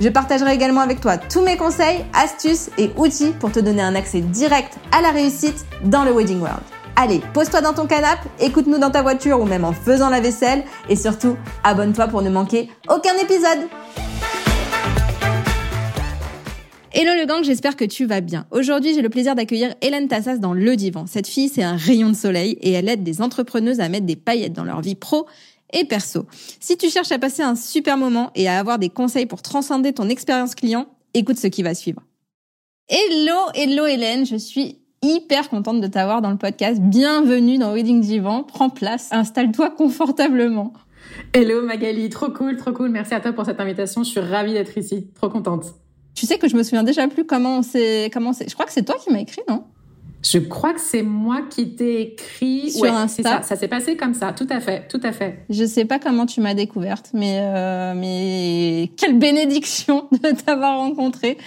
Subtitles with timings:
[0.00, 3.94] Je partagerai également avec toi tous mes conseils, astuces et outils pour te donner un
[3.94, 6.62] accès direct à la réussite dans le Wedding World.
[6.96, 10.64] Allez, pose-toi dans ton canapé, écoute-nous dans ta voiture ou même en faisant la vaisselle
[10.88, 13.68] et surtout, abonne-toi pour ne manquer aucun épisode.
[16.92, 18.46] Hello le gang, j'espère que tu vas bien.
[18.50, 21.06] Aujourd'hui, j'ai le plaisir d'accueillir Hélène Tassas dans Le Divan.
[21.06, 24.16] Cette fille, c'est un rayon de soleil et elle aide des entrepreneuses à mettre des
[24.16, 25.26] paillettes dans leur vie pro
[25.72, 26.26] et perso.
[26.60, 29.92] Si tu cherches à passer un super moment et à avoir des conseils pour transcender
[29.92, 32.02] ton expérience client, écoute ce qui va suivre.
[32.88, 36.80] Hello, hello Hélène, je suis hyper contente de t'avoir dans le podcast.
[36.80, 38.42] Bienvenue dans Wedding Divan.
[38.42, 40.72] Prends place, installe-toi confortablement.
[41.32, 42.90] Hello Magali, trop cool, trop cool.
[42.90, 44.02] Merci à toi pour cette invitation.
[44.02, 45.08] Je suis ravie d'être ici.
[45.14, 45.66] Trop contente.
[46.14, 48.48] Tu sais que je me souviens déjà plus comment c'est, comment c'est.
[48.48, 49.64] Je crois que c'est toi qui m'as écrit, non?
[50.22, 53.22] Je crois que c'est moi qui t'ai écrit sur Insta.
[53.22, 55.44] Ça, ça s'est passé comme ça, tout à fait, tout à fait.
[55.48, 61.38] Je sais pas comment tu m'as découverte, mais euh, mais quelle bénédiction de t'avoir rencontré.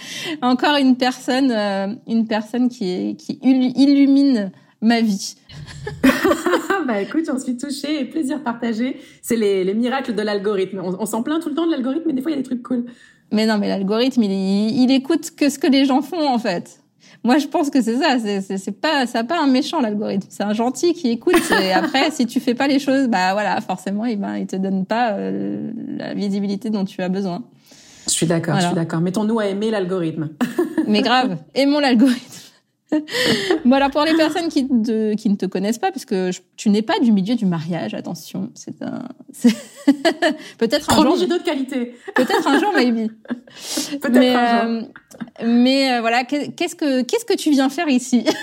[0.42, 4.50] Encore une personne, euh, une personne qui qui illumine
[4.80, 5.36] ma vie.
[6.86, 9.00] bah écoute, j'en suis touchée et plaisir partagé.
[9.22, 10.80] C'est les, les miracles de l'algorithme.
[10.82, 12.42] On, on s'en plaint tout le temps de l'algorithme, mais des fois il y a
[12.42, 12.86] des trucs cool.
[13.30, 16.83] Mais non, mais l'algorithme, il, il écoute que ce que les gens font en fait.
[17.24, 18.18] Moi, je pense que c'est ça.
[18.18, 20.26] C'est pas, ça pas un méchant l'algorithme.
[20.28, 21.40] C'est un gentil qui écoute.
[21.62, 24.56] Et après, si tu fais pas les choses, bah voilà, forcément, il, ben, il te
[24.56, 27.42] donne pas euh, la visibilité dont tu as besoin.
[28.06, 28.56] Je suis d'accord.
[28.60, 29.00] Je suis d'accord.
[29.00, 30.28] Mettons-nous à aimer l'algorithme.
[30.86, 32.43] Mais grave, aimons l'algorithme.
[33.64, 36.82] Bon alors pour les personnes qui, qui ne te connaissent pas, parce que tu n'es
[36.82, 39.08] pas du milieu du mariage, attention, c'est un,
[40.58, 41.18] peut-être un jour.
[41.26, 41.94] d'autres qualités.
[42.14, 43.10] Peut-être un jour, maybe.
[44.00, 44.70] Peut-être mais, un jour.
[44.70, 44.82] Euh,
[45.44, 48.24] mais euh, voilà, qu'est-ce que qu'est-ce que tu viens faire ici?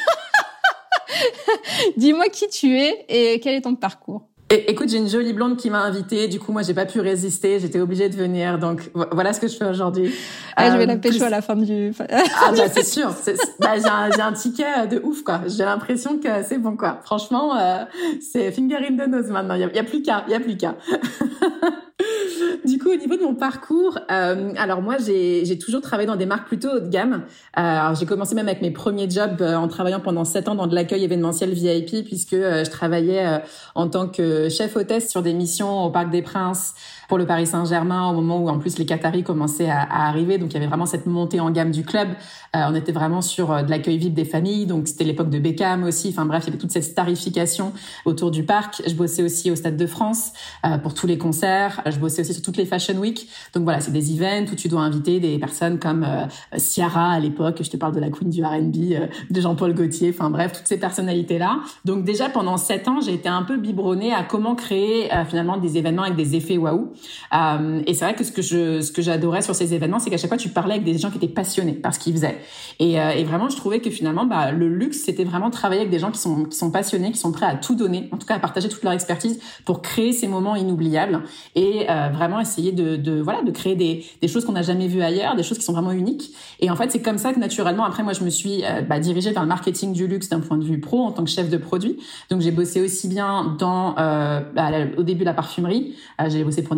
[1.98, 5.70] Dis-moi qui tu es et quel est ton parcours écoute, j'ai une jolie blonde qui
[5.70, 6.28] m'a invitée.
[6.28, 7.60] Du coup, moi, j'ai pas pu résister.
[7.60, 8.60] J'étais obligée de venir.
[8.60, 10.14] Donc, voilà ce que je fais aujourd'hui.
[10.56, 11.94] Ah, je vais la euh, pécho à la fin du.
[12.00, 13.14] ah bah c'est sûr.
[13.60, 15.42] Bah, j'ai un, un, ticket de ouf quoi.
[15.48, 17.00] J'ai l'impression que c'est bon quoi.
[17.04, 17.84] Franchement, euh,
[18.20, 19.56] c'est finger in the nose maintenant.
[19.56, 20.24] Il y, a, plus qu'à.
[20.28, 20.76] Il y a plus qu'à.
[22.66, 26.26] du coup, au niveau de mon parcours, euh, alors moi, j'ai toujours travaillé dans des
[26.26, 27.24] marques plutôt haut de gamme.
[27.58, 30.68] Euh, j'ai commencé même avec mes premiers jobs euh, en travaillant pendant sept ans dans
[30.68, 33.38] de l'accueil événementiel VIP, puisque euh, je travaillais euh,
[33.76, 36.74] en tant que chef hôtesse sur des missions au Parc des Princes,
[37.12, 40.38] pour le Paris Saint-Germain au moment où en plus les Qataris commençaient à, à, arriver.
[40.38, 42.08] Donc il y avait vraiment cette montée en gamme du club.
[42.56, 44.66] Euh, on était vraiment sur euh, de l'accueil VIP des familles.
[44.66, 46.08] Donc c'était l'époque de Beckham aussi.
[46.08, 47.74] Enfin bref, il y avait toute cette starification
[48.06, 48.82] autour du parc.
[48.88, 50.32] Je bossais aussi au Stade de France
[50.66, 51.82] euh, pour tous les concerts.
[51.86, 53.28] Je bossais aussi sur toutes les Fashion Week.
[53.54, 57.20] Donc voilà, c'est des events où tu dois inviter des personnes comme euh, Ciara à
[57.20, 57.58] l'époque.
[57.62, 60.14] Je te parle de la queen du R&B, de Jean-Paul Gaultier.
[60.18, 61.60] Enfin bref, toutes ces personnalités-là.
[61.84, 65.78] Donc déjà pendant sept ans, j'ai été un peu biberonnée à comment créer finalement des
[65.78, 66.94] événements avec des effets waouh.
[67.34, 70.10] Euh, et c'est vrai que ce que je, ce que j'adorais sur ces événements, c'est
[70.10, 72.38] qu'à chaque fois tu parlais avec des gens qui étaient passionnés par ce qu'ils faisaient.
[72.80, 76.00] Et, euh, vraiment, je trouvais que finalement, bah, le luxe, c'était vraiment travailler avec des
[76.00, 78.70] gens qui sont, passionnés, qui sont prêts à tout donner, en tout cas à partager
[78.70, 81.22] toute leur expertise pour créer ces moments inoubliables
[81.56, 85.36] et euh, vraiment essayer de, voilà, de créer des, choses qu'on n'a jamais vues ailleurs,
[85.36, 86.34] des choses qui sont vraiment uniques.
[86.60, 89.32] Et en fait, c'est comme ça que naturellement, après, moi, je me suis bah, dirigée
[89.32, 91.58] vers le marketing du luxe d'un point de vue pro en tant que chef de
[91.58, 91.98] produit.
[92.30, 95.96] Donc, j'ai bossé aussi bien dans, bah, au début la parfumerie.
[96.28, 96.76] j'ai bossé pour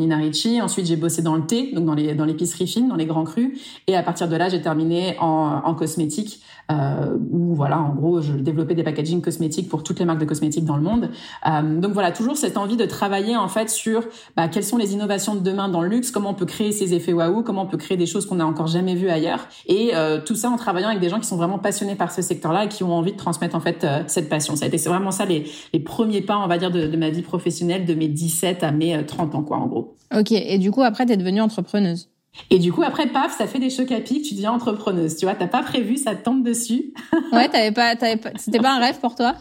[0.62, 3.24] Ensuite, j'ai bossé dans le thé, donc dans les dans l'épicerie fine, dans les grands
[3.24, 3.60] crus.
[3.88, 6.42] Et à partir de là, j'ai terminé en cosmétique,
[6.72, 10.26] euh, où voilà, en gros, je développais des packaging cosmétiques pour toutes les marques de
[10.26, 11.10] cosmétiques dans le monde.
[11.48, 14.04] Euh, donc voilà, toujours cette envie de travailler en fait sur
[14.36, 16.94] bah, quelles sont les innovations de demain dans le luxe, comment on peut créer ces
[16.94, 19.92] effets waouh, comment on peut créer des choses qu'on n'a encore jamais vues ailleurs, et
[19.94, 22.66] euh, tout ça en travaillant avec des gens qui sont vraiment passionnés par ce secteur-là
[22.66, 24.56] et qui ont envie de transmettre en fait euh, cette passion.
[24.56, 27.10] Ça a été vraiment ça les, les premiers pas, on va dire, de, de ma
[27.10, 29.96] vie professionnelle, de mes 17 à mes 30 ans, quoi, en gros.
[30.16, 32.10] Ok, et du coup, après, tu es devenue entrepreneuse?
[32.50, 35.16] Et du coup, après, paf, ça fait des chocs à pic, tu deviens entrepreneuse.
[35.16, 36.94] Tu vois, t'as pas prévu, ça te tombe dessus.
[37.32, 39.36] ouais, t'avais pas, t'avais pas, c'était pas un rêve pour toi?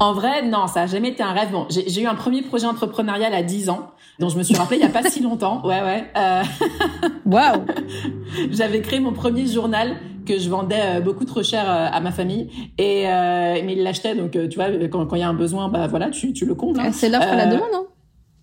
[0.00, 1.50] En vrai, non, ça a jamais été un rêve.
[1.50, 4.78] Bon, j'ai eu un premier projet entrepreneurial à 10 ans, dont je me suis rappelé
[4.78, 5.64] il y a pas si longtemps.
[5.64, 6.04] Ouais, ouais.
[6.16, 6.42] Euh...
[7.26, 7.64] Waouh!
[8.50, 9.96] J'avais créé mon premier journal
[10.26, 12.48] que je vendais euh, beaucoup trop cher euh, à ma famille
[12.78, 15.86] et euh, mais ils l'achetaient donc tu vois quand il y a un besoin bah
[15.86, 16.80] voilà tu tu le combles.
[16.80, 16.92] Hein.
[16.92, 17.84] C'est l'offre à la demande hein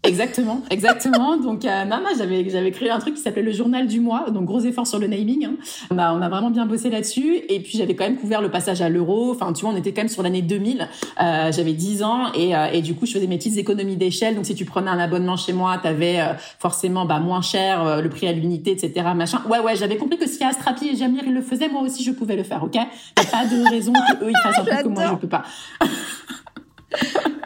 [0.03, 1.38] Exactement, exactement.
[1.44, 4.31] Donc, euh, maman, j'avais j'avais créé un truc qui s'appelait le journal du mois.
[4.31, 5.45] Donc, gros effort sur le naming.
[5.45, 5.53] Hein.
[5.92, 7.42] On a on a vraiment bien bossé là-dessus.
[7.50, 9.31] Et puis, j'avais quand même couvert le passage à l'euro.
[9.31, 10.88] Enfin, tu vois, on était quand même sur l'année 2000.
[11.21, 14.36] Euh, j'avais 10 ans et, euh, et du coup, je faisais mes petites économies d'échelle.
[14.36, 18.09] Donc, si tu prenais un abonnement chez moi, t'avais euh, forcément bah moins cher, le
[18.09, 19.07] prix à l'unité, etc.
[19.15, 19.42] Machin.
[19.47, 22.12] Ouais, ouais, j'avais compris que si Astrapi et Jamir ils le faisaient, moi aussi, je
[22.12, 22.63] pouvais le faire.
[22.63, 22.86] Ok, y a
[23.31, 25.44] pas de raison que eux ils fassent un truc que moi je peux pas.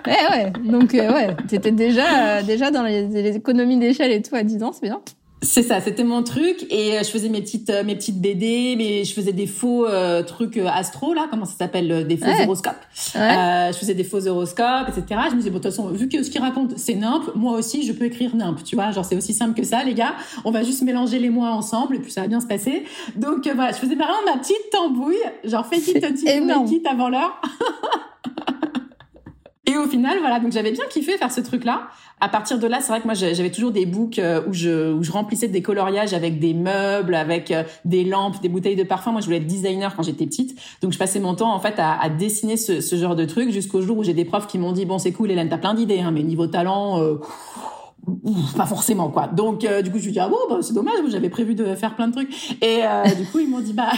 [0.08, 0.54] ouais, ouais.
[0.64, 4.64] Donc, euh, ouais, t'étais déjà, euh, déjà dans les, économies d'échelle et tout à 10
[4.64, 5.02] ans, c'est bien.
[5.42, 9.04] C'est ça, c'était mon truc et euh, je faisais mes petites mes petites BD, mais
[9.04, 9.86] je faisais des faux
[10.26, 12.82] trucs astro là, comment ça s'appelle, des faux horoscopes.
[13.14, 15.22] je faisais des faux horoscopes, etc.
[15.30, 17.60] Je me disais bon de toute façon vu que ce qu'il raconte c'est nimp, moi
[17.60, 20.16] aussi je peux écrire nimp, tu vois, genre c'est aussi simple que ça les gars.
[20.46, 22.84] On va juste mélanger les mois ensemble et puis ça va bien se passer.
[23.16, 27.40] Donc voilà, je faisais vraiment ma petite tambouille, genre fais it until avant l'heure.
[29.76, 31.90] Et au final, voilà, donc j'avais bien kiffé faire ce truc-là.
[32.22, 34.94] À partir de là, c'est vrai que moi j'avais toujours des books euh, où je,
[34.94, 38.86] où je remplissais des coloriages avec des meubles, avec euh, des lampes, des bouteilles de
[38.86, 39.12] parfum.
[39.12, 41.76] Moi, je voulais être designer quand j'étais petite, donc je passais mon temps en fait
[41.78, 44.72] à, dessiner ce, ce, genre de trucs jusqu'au jour où j'ai des profs qui m'ont
[44.72, 47.02] dit bon c'est cool, Hélène, t'as plein d'idées, hein, mais niveau talent.
[47.02, 47.20] Euh,
[48.56, 49.28] pas forcément quoi.
[49.28, 51.96] Donc du coup je me dis ah bon bah, c'est dommage, j'avais prévu de faire
[51.96, 52.32] plein de trucs
[52.62, 52.82] et
[53.18, 53.90] du coup ils m'ont dit bah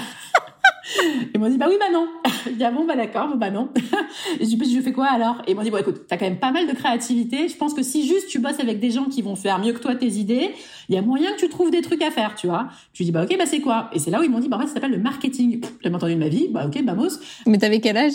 [1.33, 2.07] Ils m'ont dit, bah oui, bah non.
[2.45, 3.69] Je dis, ah bon, bah d'accord, bah non.
[4.39, 5.41] Et je dis, je fais quoi alors?
[5.47, 7.47] Et ils m'ont dit, bon écoute, t'as quand même pas mal de créativité.
[7.47, 9.79] Je pense que si juste tu bosses avec des gens qui vont faire mieux que
[9.79, 10.51] toi tes idées,
[10.89, 12.67] il y a moyen que tu trouves des trucs à faire, tu vois.
[12.93, 13.89] Je lui dis, bah ok, bah c'est quoi?
[13.93, 15.61] Et c'est là où ils m'ont dit, bah en fait, ça s'appelle le marketing.
[15.83, 17.19] J'ai entendu de ma vie, bah ok, bah mos.
[17.45, 18.13] Mais t'avais quel âge?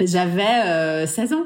[0.00, 1.44] J'avais euh, 16 ans.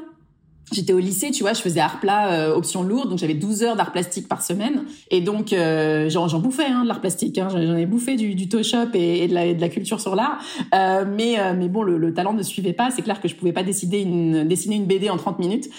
[0.71, 3.61] J'étais au lycée, tu vois, je faisais art plat euh, option lourde, donc j'avais 12
[3.61, 7.49] heures d'art plastique par semaine, et donc euh, j'en, bouffais hein, de l'art plastique, hein,
[7.51, 10.39] j'en, ai bouffé du, du toe shop et, de, la, de la culture sur l'art,
[10.73, 12.89] euh, mais euh, mais bon, le, le, talent ne suivait pas.
[12.89, 15.69] C'est clair que je pouvais pas décider une, dessiner une BD en 30 minutes,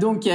[0.00, 0.26] donc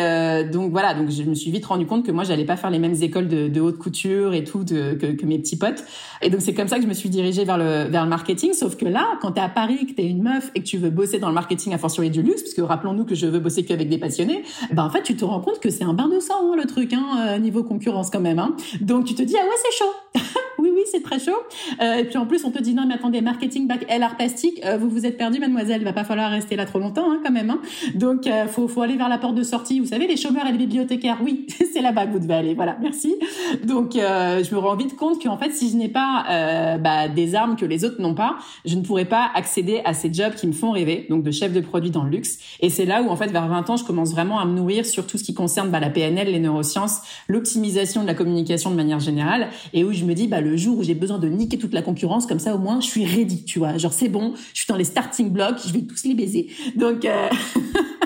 [0.52, 2.80] donc voilà, donc je me suis vite rendu compte que moi j'allais pas faire les
[2.80, 5.84] mêmes écoles de, de haute couture et tout de, que, que, mes petits potes,
[6.22, 8.54] et donc c'est comme ça que je me suis dirigée vers le vers le marketing.
[8.54, 10.92] Sauf que là, quand t'es à Paris, que t'es une meuf et que tu veux
[10.92, 13.64] bosser dans le marketing à fortiori du luxe, parce que rappelons-nous que je veux bosser
[13.72, 16.20] avec des passionnés, bah en fait tu te rends compte que c'est un bain de
[16.20, 18.40] sang hein, le truc, hein, euh, niveau concurrence quand même.
[18.40, 18.56] Hein.
[18.82, 19.94] Donc tu te dis ah ouais c'est chaud,
[20.60, 21.38] oui oui c'est très chaud.
[21.82, 24.62] Euh, et puis en plus on te dit non mais attendez marketing bac LR plastique,
[24.66, 27.20] euh, vous vous êtes perdu mademoiselle, il va pas falloir rester là trop longtemps hein,
[27.24, 27.50] quand même.
[27.50, 27.60] Hein.
[27.96, 29.80] Donc euh, faut faut aller vers la porte de sortie.
[29.80, 32.54] Vous savez les chômeurs et les bibliothécaires, oui c'est là-bas que vous devez aller.
[32.54, 33.16] Voilà merci.
[33.64, 37.56] Donc je me rends vite compte qu'en fait si je n'ai pas bah, des armes
[37.56, 40.54] que les autres n'ont pas, je ne pourrais pas accéder à ces jobs qui me
[40.54, 42.40] font rêver, donc de chef de produit dans le luxe.
[42.60, 44.86] Et c'est là où en fait vers 20 ans je commence vraiment à me nourrir
[44.86, 48.76] sur tout ce qui concerne bah, la PNL, les neurosciences, l'optimisation de la communication de
[48.76, 51.58] manière générale, et où je me dis bah le jour où j'ai besoin de niquer
[51.58, 54.34] toute la concurrence, comme ça au moins je suis ready, tu vois, genre c'est bon,
[54.54, 56.50] je suis dans les starting blocks, je vais tous les baiser.
[56.76, 57.30] Donc euh...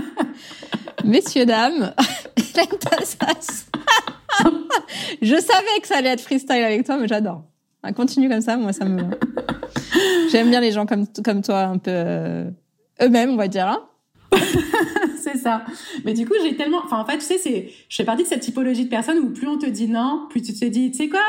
[1.04, 1.94] messieurs dames,
[5.22, 7.44] je savais que ça allait être freestyle avec toi, mais j'adore.
[7.96, 9.04] Continue comme ça, moi ça me.
[10.32, 12.50] J'aime bien les gens comme comme toi, un peu euh,
[13.02, 13.80] eux-mêmes, on va dire.
[15.22, 15.66] C'est ça.
[16.04, 18.28] Mais du coup, j'ai tellement, enfin, en fait, tu sais, c'est, je fais partie de
[18.28, 20.98] cette typologie de personnes où plus on te dit non, plus tu te dis, tu
[20.98, 21.22] sais quoi,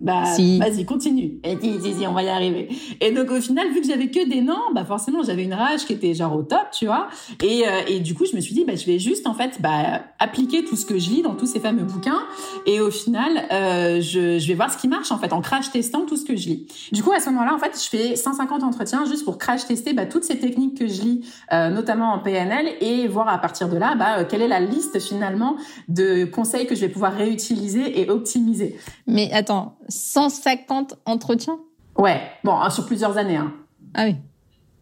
[0.00, 1.40] bah, vas-y, continue.
[1.42, 2.68] Et dis, dis, dis, on va y arriver.
[3.00, 5.86] Et donc, au final, vu que j'avais que des noms, bah, forcément, j'avais une rage
[5.86, 7.08] qui était genre au top, tu vois.
[7.42, 9.60] Et, euh, et du coup, je me suis dit, bah, je vais juste, en fait,
[9.60, 12.20] bah, appliquer tout ce que je lis dans tous ces fameux bouquins.
[12.66, 15.72] Et au final, euh, je, je vais voir ce qui marche, en fait, en crash
[15.72, 16.66] testant tout ce que je lis.
[16.92, 19.94] Du coup, à ce moment-là, en fait, je fais 150 entretiens juste pour crash tester,
[19.94, 23.68] bah, toutes ces techniques que je lis, euh, notamment en PNL, et voir à partir
[23.68, 25.56] de là, bah, quelle est la liste, finalement,
[25.88, 28.76] de conseils que je vais pouvoir réutiliser et optimiser.
[29.08, 31.58] Mais attends, 150 entretiens?
[31.96, 33.36] Ouais, bon, hein, sur plusieurs années.
[33.36, 33.52] Hein.
[33.94, 34.16] Ah oui.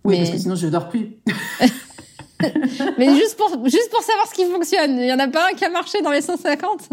[0.05, 1.17] Oui, parce que sinon je dors plus.
[2.99, 5.55] Mais juste pour, juste pour savoir ce qui fonctionne, il y en a pas un
[5.55, 6.91] qui a marché dans les 150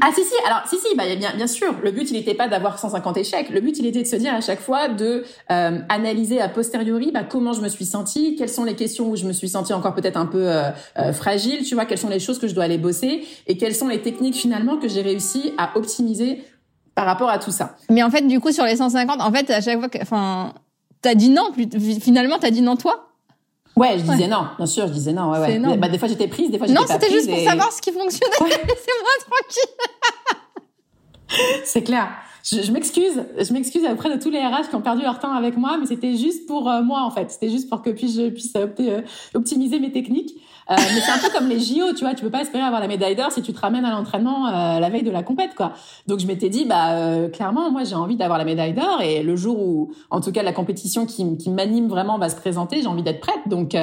[0.00, 1.74] ah si si, alors si si, bah bien bien sûr.
[1.82, 3.50] Le but il n'était pas d'avoir 150 échecs.
[3.50, 7.12] Le but il était de se dire à chaque fois de euh, analyser a posteriori
[7.12, 9.72] bah, comment je me suis sentie, quelles sont les questions où je me suis sentie
[9.72, 12.54] encore peut-être un peu euh, euh, fragile, tu vois, quelles sont les choses que je
[12.54, 16.42] dois aller bosser et quelles sont les techniques finalement que j'ai réussi à optimiser
[16.96, 17.76] par rapport à tout ça.
[17.90, 20.54] Mais en fait, du coup, sur les 150, en fait, à chaque fois que, enfin,
[21.02, 21.52] t'as dit non,
[22.00, 23.10] finalement, t'as dit non toi?
[23.76, 25.76] Ouais, je disais non, bien sûr, je disais non, ouais, ouais.
[25.76, 26.96] Bah, des fois j'étais prise, des fois j'étais pas prise.
[26.96, 28.32] Non, c'était juste pour savoir ce qui fonctionnait.
[28.40, 29.74] Laissez-moi tranquille.
[31.64, 32.08] C'est clair.
[32.42, 35.56] Je, m'excuse, je m'excuse auprès de tous les RH qui ont perdu leur temps avec
[35.56, 37.30] moi, mais c'était juste pour euh, moi en fait.
[37.30, 39.02] C'était juste pour que puis je puisse euh,
[39.34, 40.32] optimiser mes techniques.
[40.70, 42.14] Euh, mais c'est un peu comme les JO, tu vois.
[42.14, 44.80] Tu peux pas espérer avoir la médaille d'or si tu te ramènes à l'entraînement euh,
[44.80, 45.72] la veille de la compète, quoi.
[46.08, 49.22] Donc je m'étais dit, bah euh, clairement, moi j'ai envie d'avoir la médaille d'or et
[49.22, 52.82] le jour où, en tout cas, la compétition qui, qui m'anime vraiment va se présenter,
[52.82, 53.36] j'ai envie d'être prête.
[53.46, 53.76] Donc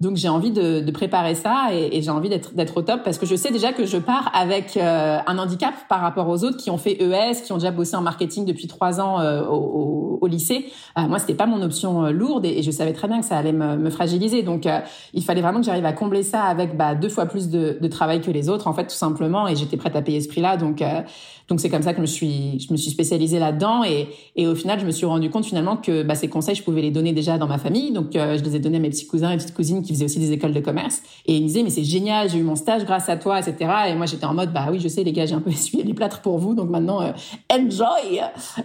[0.00, 3.02] donc j'ai envie de, de, préparer ça et, et j'ai envie d'être d'être au top
[3.02, 6.56] parce que je sais déjà que je pars avec un handicap par rapport aux autres
[6.56, 10.26] qui ont fait ES, qui ont déjà bossé en marketing depuis trois ans au, au,
[10.26, 10.66] lycée.
[10.96, 13.52] moi, c'était pas mon option lourde et, et, je savais très bien que ça allait
[13.52, 14.42] me, me fragiliser.
[14.42, 14.68] Donc
[15.14, 18.20] il fallait vraiment que j'arrive à combler ça avec bah, deux fois plus de, travail
[18.20, 19.48] que les autres, en fait, tout simplement.
[19.48, 20.56] Et j'étais prête à payer ce prix-là.
[20.56, 21.02] Donc, euh,
[21.48, 23.82] donc c'est comme ça que je me suis, je me suis spécialisée là-dedans.
[23.82, 26.62] Et, et au final, je me suis rendu compte finalement que bah, ces conseils, je
[26.62, 27.90] pouvais les donner déjà dans ma famille.
[27.92, 30.04] Donc, euh, je les ai donnés à mes petits cousins et petites cousines qui faisaient
[30.04, 31.02] aussi des écoles de commerce.
[31.24, 33.70] Et ils me disaient, mais c'est génial, j'ai eu mon stage grâce à toi, etc.
[33.88, 35.82] Et moi, j'étais en mode, bah oui, je sais, les gars, j'ai un peu essuyé
[35.84, 36.54] les plâtres pour vous.
[36.54, 37.12] Donc maintenant, euh,
[37.50, 38.20] enjoy.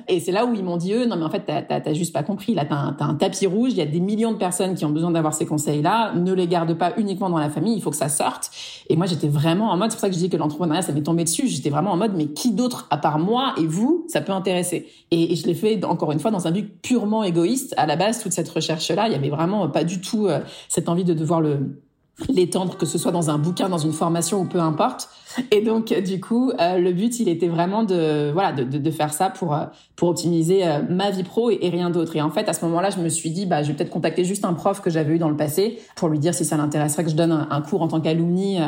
[0.10, 2.24] Et c'est là où ils m'ont dit, eux, non, mais en fait, t'as juste pas
[2.24, 2.54] compris.
[2.54, 3.72] Là, t'as un, un tapis rouge.
[3.72, 6.14] Il y a des millions de personnes qui ont besoin d'avoir ces conseils-là.
[6.16, 7.76] Ne les garde pas uniquement dans la famille.
[7.76, 8.52] Il faut que ça sorte.
[8.90, 10.92] Et moi, j'étais vraiment en mode, c'est pour ça que je dis que l'entrepreneuriat, ça
[10.92, 11.48] m'est tombé dessus.
[11.48, 14.88] J'étais vraiment en mode, mais qui d'autre, à part moi et vous, ça peut intéresser.
[15.12, 17.74] Et, je l'ai fait, encore une fois, dans un but purement égoïste.
[17.78, 20.40] À la base, toute cette recherche-là, il y avait vraiment pas du tout euh,
[20.70, 21.82] cette envie de devoir le
[22.30, 25.10] l'étendre, que ce soit dans un bouquin, dans une formation ou peu importe.
[25.52, 28.92] Et donc, du coup, euh, le but, il était vraiment de, voilà, de, de, de
[28.92, 32.16] faire ça pour, euh, pour optimiser euh, ma vie pro et, rien d'autre.
[32.16, 34.24] Et en fait, à ce moment-là, je me suis dit, bah, je vais peut-être contacter
[34.24, 37.04] juste un prof que j'avais eu dans le passé pour lui dire si ça l'intéresserait
[37.04, 38.60] que je donne un, cours en tant qu'alumni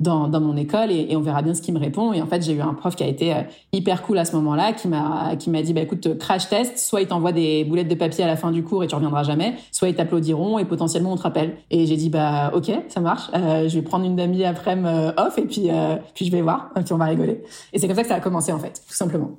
[0.00, 2.12] dans, dans mon école et, et, on verra bien ce qu'il me répond.
[2.12, 3.34] Et en fait, j'ai eu un prof qui a été
[3.72, 7.00] hyper cool à ce moment-là, qui m'a, qui m'a dit, bah, écoute, crash test, soit
[7.00, 9.54] il t'envoie des boulettes de papier à la fin du cours et tu reviendras jamais,
[9.72, 11.56] soit ils t'applaudiront et potentiellement on te rappelle.
[11.70, 13.30] Et j'ai dit, bah, ok, ça marche.
[13.34, 14.78] je vais prendre une demi après
[15.16, 15.70] off et puis,
[16.14, 17.42] puis je vais voir on va rigoler.
[17.72, 19.32] Et c'est comme ça que ça a commencé en fait, tout simplement.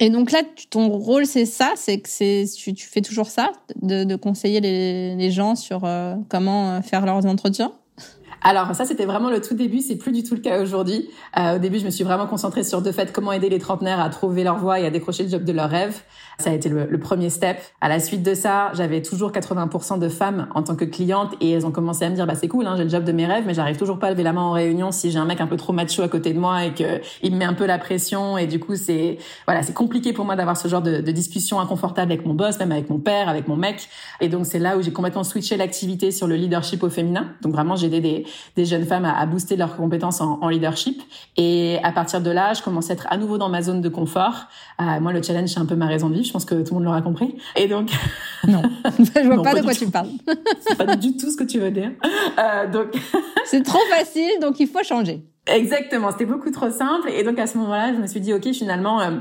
[0.00, 4.16] Et donc là, ton rôle, c'est ça, c'est que c'est tu, fais toujours ça, de,
[4.16, 7.72] conseiller les, gens sur euh, comment euh, faire leurs entretiens?
[8.44, 9.80] Alors ça, c'était vraiment le tout début.
[9.80, 11.08] C'est plus du tout le cas aujourd'hui.
[11.38, 14.00] Euh, au début, je me suis vraiment concentrée sur deux faits comment aider les trentenaires
[14.00, 16.02] à trouver leur voie et à décrocher le job de leur rêve.
[16.38, 17.58] Ça a été le, premier step.
[17.80, 21.50] À la suite de ça, j'avais toujours 80% de femmes en tant que clientes et
[21.50, 23.26] elles ont commencé à me dire bah c'est cool, hein, j'ai le job de mes
[23.26, 25.40] rêves, mais j'arrive toujours pas à lever la main en réunion si j'ai un mec
[25.40, 27.66] un peu trop macho à côté de moi et que il me met un peu
[27.66, 31.00] la pression et du coup c'est voilà c'est compliqué pour moi d'avoir ce genre de,
[31.00, 33.88] de, discussion inconfortable avec mon boss, même avec mon père, avec mon mec.
[34.20, 37.26] Et donc c'est là où j'ai complètement switché l'activité sur le leadership au féminin.
[37.42, 38.24] Donc vraiment j'ai aidé des,
[38.56, 41.02] des jeunes femmes à, à booster leurs compétences en, en, leadership.
[41.36, 43.88] Et à partir de là, je commençais à être à nouveau dans ma zone de
[43.88, 44.46] confort.
[44.80, 46.70] Euh, moi le challenge c'est un peu ma raison de vivre je pense que tout
[46.70, 47.36] le monde l'aura compris.
[47.56, 47.90] Et donc
[48.48, 50.08] non, je vois pas, de quoi tu parles.
[50.60, 51.92] c'est pas du tout ce que tu veux dire.
[52.38, 52.88] Euh, donc
[53.44, 55.24] c'est trop facile, donc il faut changer.
[55.46, 57.10] Exactement, c'était beaucoup trop simple.
[57.10, 59.18] Et donc à ce moment-là, je me suis dit ok, finalement, euh,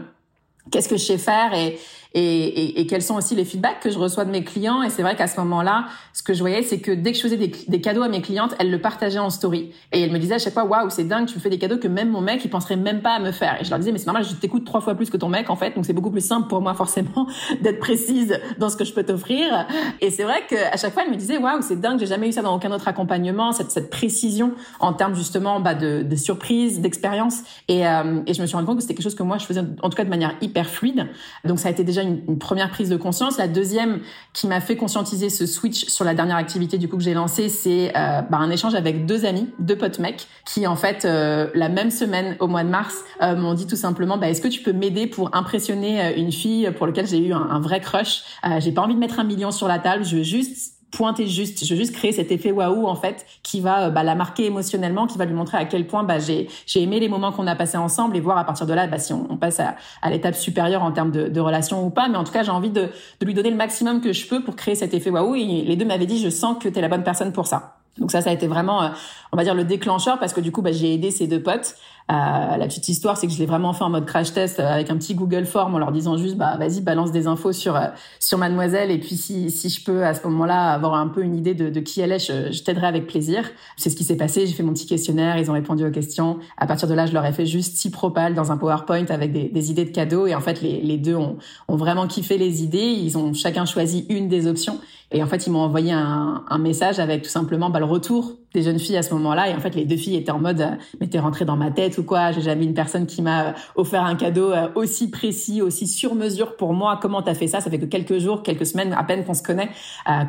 [0.72, 1.54] qu'est-ce que je sais faire?
[1.54, 1.80] Et
[2.14, 4.84] et, et, et, quels sont aussi les feedbacks que je reçois de mes clients.
[4.84, 7.24] Et c'est vrai qu'à ce moment-là, ce que je voyais, c'est que dès que je
[7.24, 9.72] faisais des, cadeaux à mes clientes, elles le partageaient en story.
[9.94, 11.78] Et elles me disaient à chaque fois, waouh, c'est dingue, tu me fais des cadeaux
[11.78, 13.62] que même mon mec, il penserait même pas à me faire.
[13.62, 15.50] Et je leur disais, mais c'est normal, je t'écoute trois fois plus que ton mec,
[15.50, 15.74] en fait.
[15.76, 17.28] Donc c'est beaucoup plus simple pour moi, forcément,
[17.62, 19.66] d'être précise dans ce que je peux t'offrir.
[20.02, 22.34] Et c'est vrai qu'à chaque fois, elles me disaient, waouh, c'est dingue, j'ai jamais eu
[22.34, 24.52] ça dans aucun autre accompagnement, cette, cette précision
[24.82, 27.40] en termes justement bah, de, de surprise, d'expérience.
[27.70, 29.46] Et, euh, et je me suis rendu compte que c'était quelque chose que moi, je
[29.46, 31.08] faisais en tout cas de manière hyper fluide.
[31.46, 33.38] Donc ça a été déjà une, première prise de conscience.
[33.38, 34.02] La deuxième
[34.34, 37.50] qui m'a fait conscientiser ce switch sur la dernière activité du coup que j'ai lancé,
[37.50, 41.50] c'est euh, bah, un échange avec deux amis, deux potes mecs, qui en fait euh,
[41.54, 44.48] la même semaine au mois de mars euh, m'ont dit tout simplement, bah, est-ce que
[44.48, 48.24] tu peux m'aider pour impressionner une fille pour laquelle j'ai eu un, un vrai crush?
[48.60, 51.66] j'ai pas envie de mettre un million sur la table, je veux juste pointer juste,
[51.66, 55.08] je veux juste créer cet effet waouh en fait qui va bah, la marquer émotionnellement,
[55.08, 57.56] qui va lui montrer à quel point bah, j'ai j'ai aimé les moments qu'on a
[57.56, 60.36] passés ensemble et voir à partir de là bah, si on, passe à, à l'étape
[60.36, 62.08] supérieure en termes de, de relation ou pas.
[62.10, 64.44] Mais en tout cas, j'ai envie de, de lui donner le maximum que je peux
[64.44, 65.36] pour créer cet effet waouh.
[65.36, 67.78] Et les deux m'avaient dit, je sens que tu es la bonne personne pour ça.
[67.98, 68.90] Donc ça, ça a été vraiment, euh,
[69.32, 71.76] on va dire, le déclencheur parce que du coup, bah, j'ai aidé ces deux potes.
[72.10, 74.68] Euh, la petite histoire, c'est que je l'ai vraiment fait en mode crash test euh,
[74.68, 77.80] avec un petit Google Form en leur disant juste, bah vas-y, balance des infos sur
[78.20, 81.36] sur Mademoiselle et puis si si je peux à ce moment-là avoir un peu une
[81.36, 83.50] idée de, de qui elle est, je, je t'aiderai avec plaisir.
[83.78, 84.46] C'est ce qui s'est passé.
[84.48, 86.40] J'ai fait mon petit questionnaire, ils ont répondu aux questions.
[86.58, 89.32] À partir de là, je leur ai fait juste six propales dans un PowerPoint avec
[89.32, 92.38] des, des idées de cadeaux et en fait les les deux ont ont vraiment kiffé
[92.38, 92.80] les idées.
[92.80, 94.80] Ils ont chacun choisi une des options
[95.12, 98.38] et en fait, ils m'ont envoyé un, un, message avec tout simplement bah, le retour
[98.54, 99.50] des jeunes filles à ce moment-là.
[99.50, 101.72] Et en fait, les deux filles étaient en mode, euh, mais t'es rentré dans ma
[101.72, 102.32] tête ou quoi?
[102.32, 106.16] J'ai jamais une personne qui m'a euh, offert un cadeau euh, aussi précis, aussi sur
[106.16, 106.98] mesure pour moi.
[107.02, 107.60] Comment t'as fait ça?
[107.60, 109.70] Ça fait que quelques jours, quelques semaines à peine qu'on se connaît.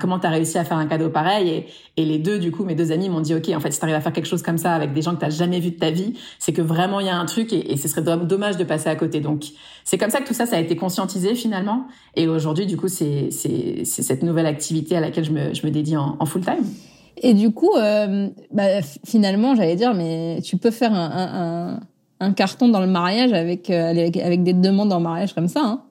[0.01, 1.49] Comment t'as réussi à faire un cadeau pareil?
[1.49, 3.81] Et, et, les deux, du coup, mes deux amis m'ont dit, ok, en fait, si
[3.81, 5.79] t'arrives à faire quelque chose comme ça avec des gens que t'as jamais vu de
[5.79, 8.57] ta vie, c'est que vraiment il y a un truc et, et ce serait dommage
[8.57, 9.21] de passer à côté.
[9.21, 9.45] Donc,
[9.85, 11.87] c'est comme ça que tout ça, ça a été conscientisé finalement.
[12.15, 15.97] Et aujourd'hui, du coup, c'est cette nouvelle activité à laquelle je me, je me dédie
[15.97, 16.65] en, en full time.
[17.17, 21.79] Et du coup, euh, bah, finalement, j'allais dire, mais tu peux faire un,
[22.21, 25.61] un, un carton dans le mariage avec, avec, avec des demandes en mariage comme ça,
[25.65, 25.83] hein,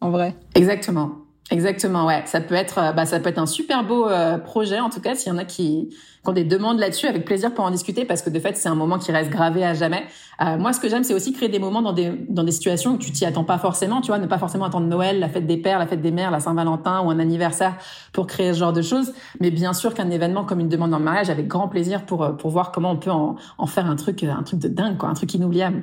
[0.00, 0.34] en vrai.
[0.54, 1.10] Exactement.
[1.52, 2.22] Exactement, ouais.
[2.26, 5.00] Ça peut être, euh, bah, ça peut être un super beau euh, projet, en tout
[5.00, 7.72] cas, s'il y en a qui, qui ont des demandes là-dessus, avec plaisir pour en
[7.72, 10.04] discuter, parce que de fait, c'est un moment qui reste gravé à jamais.
[10.40, 12.92] Euh, moi, ce que j'aime, c'est aussi créer des moments dans des, dans des situations
[12.92, 15.46] où tu t'y attends pas forcément, tu vois, ne pas forcément attendre Noël, la fête
[15.48, 17.76] des pères, la fête des mères, la Saint-Valentin ou un anniversaire
[18.12, 19.12] pour créer ce genre de choses.
[19.40, 22.50] Mais bien sûr qu'un événement comme une demande en mariage, avec grand plaisir pour, pour
[22.50, 25.14] voir comment on peut en, en faire un truc, un truc de dingue, quoi, un
[25.14, 25.82] truc inoubliable.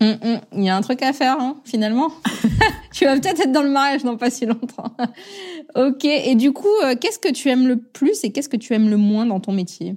[0.00, 0.40] Mm, mm.
[0.56, 2.10] Il y a un truc à faire, hein, finalement.
[2.92, 4.94] tu vas peut-être être dans le mariage dans pas si longtemps.
[5.74, 6.04] ok.
[6.04, 8.90] Et du coup, euh, qu'est-ce que tu aimes le plus et qu'est-ce que tu aimes
[8.90, 9.96] le moins dans ton métier?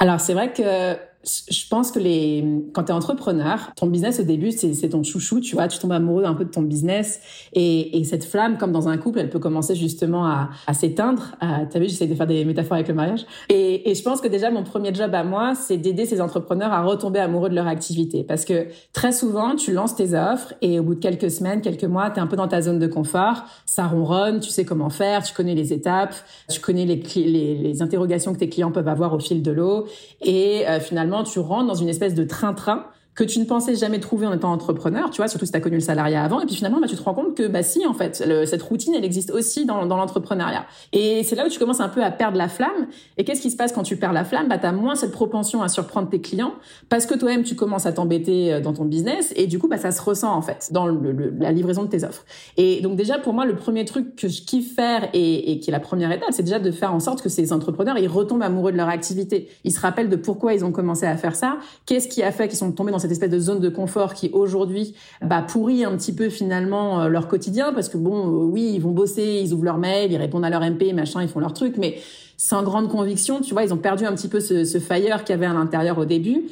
[0.00, 4.24] Alors, c'est vrai que je pense que les quand tu es entrepreneur, ton business au
[4.24, 7.20] début c'est ton chouchou, tu vois, tu tombes amoureux un peu de ton business
[7.52, 11.36] et, et cette flamme comme dans un couple, elle peut commencer justement à, à s'éteindre.
[11.40, 13.26] T'as vu, j'essaie de faire des métaphores avec le mariage.
[13.48, 16.72] Et, et je pense que déjà mon premier job à moi, c'est d'aider ces entrepreneurs
[16.72, 20.78] à retomber amoureux de leur activité parce que très souvent tu lances tes offres et
[20.78, 22.86] au bout de quelques semaines, quelques mois, tu es un peu dans ta zone de
[22.86, 26.14] confort, ça ronronne, tu sais comment faire, tu connais les étapes,
[26.48, 29.86] tu connais les, les, les interrogations que tes clients peuvent avoir au fil de l'eau
[30.22, 34.00] et euh, finalement tu rentres dans une espèce de train-train que tu ne pensais jamais
[34.00, 36.40] trouver en étant entrepreneur, tu vois, surtout si tu as connu le salariat avant.
[36.40, 38.94] Et puis finalement, bah, tu te rends compte que, bah si, en fait, cette routine,
[38.96, 40.66] elle existe aussi dans, dans l'entrepreneuriat.
[40.92, 42.88] Et c'est là où tu commences un peu à perdre la flamme.
[43.16, 44.48] Et qu'est-ce qui se passe quand tu perds la flamme?
[44.48, 46.54] Bah, Tu as moins cette propension à surprendre tes clients
[46.88, 49.32] parce que toi-même, tu commences à t'embêter euh, dans ton business.
[49.36, 52.24] Et du coup, bah, ça se ressent, en fait, dans la livraison de tes offres.
[52.56, 55.70] Et donc déjà, pour moi, le premier truc que je kiffe faire et, et qui
[55.70, 58.42] est la première étape, c'est déjà de faire en sorte que ces entrepreneurs, ils retombent
[58.42, 59.48] amoureux de leur activité.
[59.62, 61.58] Ils se rappellent de pourquoi ils ont commencé à faire ça.
[61.86, 64.30] Qu'est-ce qui a fait qu'ils sont tombés dans cette espèce de zone de confort qui
[64.32, 68.72] aujourd'hui bah, pourrit un petit peu finalement euh, leur quotidien parce que bon, euh, oui,
[68.74, 71.40] ils vont bosser, ils ouvrent leur mail, ils répondent à leur MP, machin, ils font
[71.40, 71.98] leur truc, mais
[72.38, 75.34] sans grande conviction, tu vois, ils ont perdu un petit peu ce, ce fire qu'il
[75.34, 76.44] y avait à l'intérieur au début.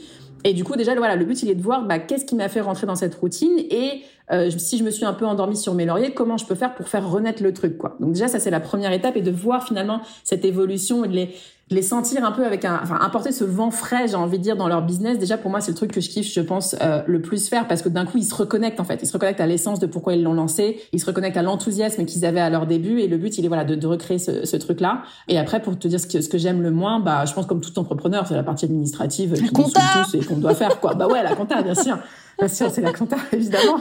[0.45, 2.49] Et du coup, déjà, voilà, le but, il est de voir bah, qu'est-ce qui m'a
[2.49, 5.75] fait rentrer dans cette routine et euh, si je me suis un peu endormie sur
[5.75, 7.97] mes lauriers, comment je peux faire pour faire renaître le truc, quoi.
[8.01, 11.15] Donc déjà, ça c'est la première étape et de voir finalement cette évolution et de
[11.15, 11.35] les
[11.73, 14.57] les sentir un peu avec un, enfin, apporter ce vent frais, j'ai envie de dire,
[14.57, 15.19] dans leur business.
[15.19, 17.67] Déjà, pour moi, c'est le truc que je kiffe, je pense, euh, le plus faire
[17.67, 19.01] parce que d'un coup, ils se reconnectent, en fait.
[19.03, 20.81] Ils se reconnectent à l'essence de pourquoi ils l'ont lancé.
[20.93, 23.01] Ils se reconnectent à l'enthousiasme qu'ils avaient à leur début.
[23.01, 25.03] Et le but, il est, voilà, de, de recréer ce, ce truc-là.
[25.29, 27.47] Et après, pour te dire ce que, ce que j'aime le moins, bah, je pense
[27.47, 30.95] comme tout entrepreneur, c'est la partie administrative qui nous tous et qu'on doit faire, quoi.
[30.95, 31.99] bah ouais, la compta, bien sûr.
[32.39, 33.79] Bien sûr, c'est la compta, évidemment.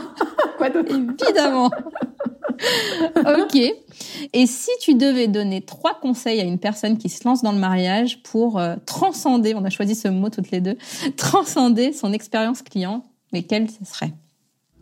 [0.58, 0.94] Quoi d'autre?
[0.94, 1.72] Évidemment.
[3.16, 3.56] ok.
[4.34, 7.60] Et si tu devais donner trois conseils à une personne qui se lance dans le
[7.60, 10.78] mariage pour euh, transcender, on a choisi ce mot toutes les deux,
[11.18, 14.14] transcender son expérience client, mais quel ce serait?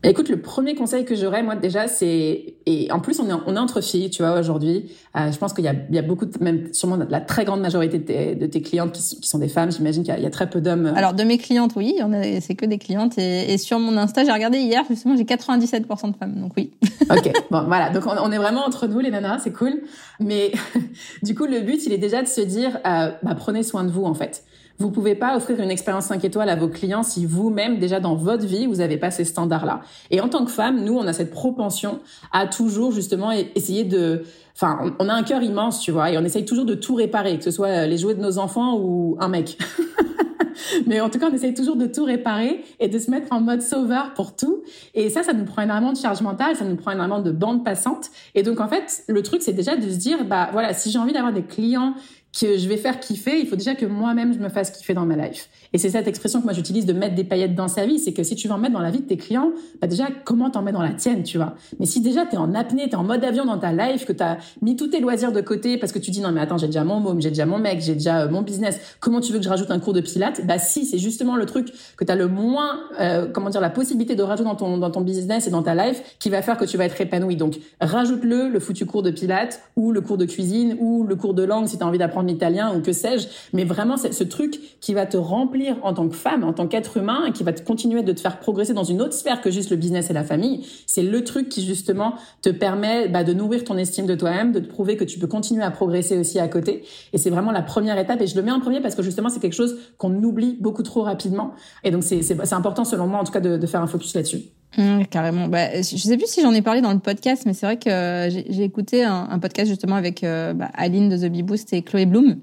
[0.02, 2.56] Écoute, le premier conseil que j'aurais, moi, déjà, c'est...
[2.66, 4.92] Et en plus, on est, on est entre filles, tu vois, aujourd'hui.
[5.18, 7.44] Euh, je pense qu'il y a, il y a beaucoup, de, même sûrement la très
[7.44, 9.72] grande majorité de tes, de tes clientes qui, qui, sont des femmes.
[9.72, 10.86] J'imagine qu'il y, y, a très peu d'hommes.
[10.86, 10.96] Euh.
[10.96, 11.96] Alors, de mes clientes, oui,
[12.40, 13.18] c'est que des clientes.
[13.18, 16.72] Et, et, sur mon Insta, j'ai regardé hier, justement, j'ai 97% de femmes, donc oui.
[17.10, 17.90] ok, bon, voilà.
[17.90, 19.82] Donc, on, on, est vraiment entre nous, les nanas, c'est cool.
[20.22, 20.54] Mais
[21.24, 23.92] du coup, le but, il est déjà de se dire, euh, bah, prenez soin de
[23.92, 24.46] vous, en fait.
[24.80, 28.16] Vous pouvez pas offrir une expérience 5 étoiles à vos clients si vous-même, déjà dans
[28.16, 29.82] votre vie, vous n'avez pas ces standards-là.
[30.10, 32.00] Et en tant que femme, nous, on a cette propension
[32.32, 34.24] à toujours justement essayer de...
[34.56, 37.38] Enfin, on a un cœur immense, tu vois, et on essaye toujours de tout réparer,
[37.38, 39.58] que ce soit les jouets de nos enfants ou un mec.
[40.88, 43.42] Mais en tout cas, on essaye toujours de tout réparer et de se mettre en
[43.42, 44.64] mode sauveur pour tout.
[44.94, 47.64] Et ça, ça nous prend énormément de charge mentale, ça nous prend énormément de bande
[47.64, 48.10] passante.
[48.36, 51.00] Et donc, en fait, le truc, c'est déjà de se dire, bah voilà, si j'ai
[51.00, 51.94] envie d'avoir des clients
[52.38, 55.06] que je vais faire kiffer, il faut déjà que moi-même je me fasse kiffer dans
[55.06, 55.50] ma life.
[55.74, 58.14] Et c'est cette expression que moi j'utilise de mettre des paillettes dans sa vie, c'est
[58.14, 59.52] que si tu veux en mettre dans la vie de tes clients,
[59.82, 61.56] bah déjà comment t'en mets dans la tienne, tu vois?
[61.80, 64.38] Mais si déjà t'es en apnée, t'es en mode avion dans ta life, que t'as
[64.62, 66.84] mis tous tes loisirs de côté parce que tu dis non mais attends j'ai déjà
[66.84, 69.46] mon môme, j'ai déjà mon mec, j'ai déjà euh, mon business, comment tu veux que
[69.46, 70.46] je rajoute un cours de pilates?
[70.46, 74.16] Bah si, c'est justement le truc que t'as le moins, euh, comment dire, la possibilité
[74.16, 76.66] de rajouter dans ton dans ton business et dans ta life qui va faire que
[76.66, 77.36] tu vas être épanoui.
[77.36, 81.36] Donc rajoute-le, le foutu cours de pilates ou le cours de cuisine ou le cours
[81.36, 83.28] de langue si t'as envie d'apprendre l'italien ou que sais-je.
[83.54, 86.68] Mais vraiment c'est ce truc qui va te remplir en tant que femme, en tant
[86.68, 89.52] qu'être humain, qui va te continuer de te faire progresser dans une autre sphère que
[89.52, 90.66] juste le business et la famille.
[90.88, 94.60] C'est le truc qui justement te permet bah, de nourrir ton estime de toi-même, de
[94.60, 96.84] te prouver que tu peux continuer à progresser aussi à côté.
[97.14, 98.22] Et c'est vraiment la première étape.
[98.22, 100.84] Et je le mets en premier parce que justement c'est quelque chose qu'on oublie beaucoup
[100.84, 101.52] trop rapidement.
[101.84, 104.44] Et donc c'est important selon moi en tout cas de, faire un focus là-dessus.
[104.78, 105.48] Mmh, carrément.
[105.48, 108.44] Bah, je sais plus si j'en ai parlé dans le podcast, mais c'est vrai que
[108.50, 111.82] j'ai écouté un, un, podcast justement avec euh, bah, Aline de The Bee Boost et
[111.82, 112.38] Chloé Bloom.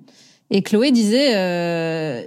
[0.50, 2.22] Et Chloé disait, euh,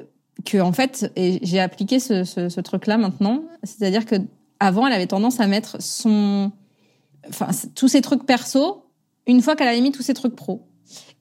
[0.45, 4.15] que en fait, j'ai appliqué ce, truc-là maintenant, c'est-à-dire que
[4.60, 6.52] avant, elle avait tendance à mettre son,
[7.28, 8.86] enfin, tous ses trucs perso
[9.28, 10.65] une fois qu'elle avait mis tous ses trucs pro.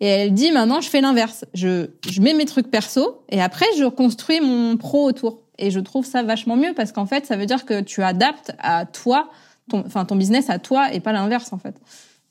[0.00, 1.44] Et elle dit maintenant je fais l'inverse.
[1.54, 1.88] Je,
[2.20, 5.42] mets mes trucs perso et après je construis mon pro autour.
[5.59, 8.52] Et je trouve ça vachement mieux parce qu'en fait ça veut dire que tu adaptes
[8.59, 9.28] à toi,
[9.68, 11.74] ton, ton business à toi et pas l'inverse en fait.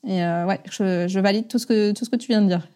[0.06, 2.48] Et euh, ouais, je, je valide tout ce que tout ce que tu viens de
[2.48, 2.66] dire.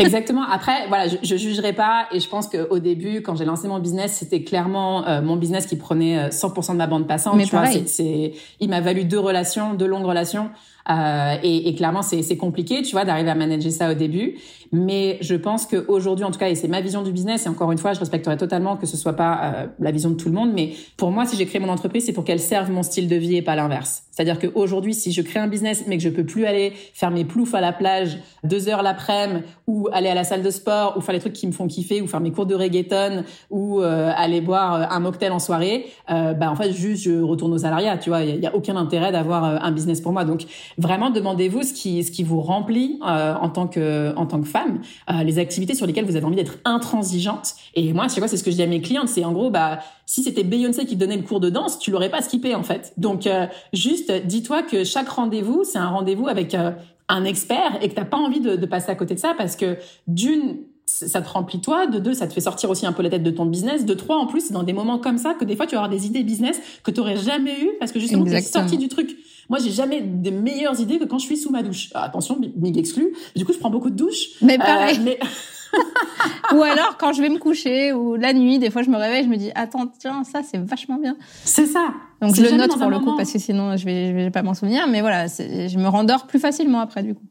[0.00, 0.42] Exactement.
[0.42, 3.78] Après, voilà, je, je jugerai pas et je pense qu'au début, quand j'ai lancé mon
[3.78, 7.36] business, c'était clairement euh, mon business qui prenait 100% euh, de ma bande passante.
[7.36, 10.50] Mais tu vois, c'est, il m'a valu deux relations, deux longues relations.
[10.88, 14.38] Euh, et, et, clairement, c'est compliqué, tu vois, d'arriver à manager ça au début.
[14.72, 17.72] Mais je pense qu'aujourd'hui, en tout cas, et c'est ma vision du business, et encore
[17.72, 20.34] une fois, je respecterai totalement que ce soit pas euh, la vision de tout le
[20.34, 23.08] monde, mais pour moi, si j'ai créé mon entreprise, c'est pour qu'elle serve mon style
[23.08, 24.04] de vie et pas l'inverse.
[24.20, 27.24] C'est-à-dire qu'aujourd'hui, si je crée un business, mais que je peux plus aller faire mes
[27.24, 31.00] ploufs à la plage deux heures l'après-midi, ou aller à la salle de sport, ou
[31.00, 34.12] faire les trucs qui me font kiffer, ou faire mes cours de reggaeton, ou euh,
[34.14, 37.58] aller boire euh, un mocktail en soirée, euh, bah en fait, juste je retourne au
[37.58, 38.22] salariat, tu vois.
[38.22, 40.24] Il y, a aucun intérêt d'avoir un business pour moi.
[40.24, 40.44] Donc
[40.78, 44.80] vraiment, demandez-vous ce qui ce qui vous remplit en tant que en tant que femme
[45.10, 47.54] euh, les activités sur lesquelles vous avez envie d'être intransigeante.
[47.74, 49.50] Et moi, c'est quoi C'est ce que je dis à mes clientes, c'est en gros,
[49.50, 52.62] bah, si c'était Beyoncé qui donnait le cours de danse, tu l'aurais pas skippé en
[52.62, 52.92] fait.
[52.96, 56.72] Donc, euh, juste, dis-toi que chaque rendez-vous, c'est un rendez-vous avec euh,
[57.08, 59.56] un expert et que t'as pas envie de, de passer à côté de ça parce
[59.56, 60.58] que d'une
[60.90, 63.22] ça te remplit toi, de deux, ça te fait sortir aussi un peu la tête
[63.22, 65.56] de ton business, de trois, en plus, c'est dans des moments comme ça que des
[65.56, 68.24] fois tu vas avoir des idées business que tu aurais jamais eu parce que justement
[68.24, 69.16] tu es sorti du truc.
[69.48, 71.90] Moi, j'ai jamais des meilleures idées que quand je suis sous ma douche.
[71.92, 73.12] Ah, attention, big exclu.
[73.34, 74.40] Du coup, je prends beaucoup de douches.
[74.42, 74.96] Mais pareil.
[74.98, 75.18] Euh, mais...
[76.54, 79.24] ou alors quand je vais me coucher ou la nuit, des fois je me réveille,
[79.24, 81.16] je me dis attends tiens ça c'est vachement bien.
[81.44, 81.94] C'est ça.
[82.20, 84.42] Donc je le note pour le coup parce que sinon je vais je vais pas
[84.42, 87.22] m'en souvenir, mais voilà je me rendors plus facilement après du coup.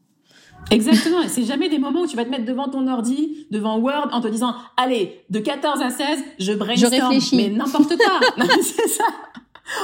[0.70, 1.22] Exactement.
[1.28, 4.20] c'est jamais des moments où tu vas te mettre devant ton ordi, devant Word, en
[4.20, 6.94] te disant, allez, de 14 à 16, je brainstorm.
[6.94, 7.36] Je réfléchis.
[7.36, 8.20] Mais n'importe quoi.
[8.62, 9.04] c'est ça.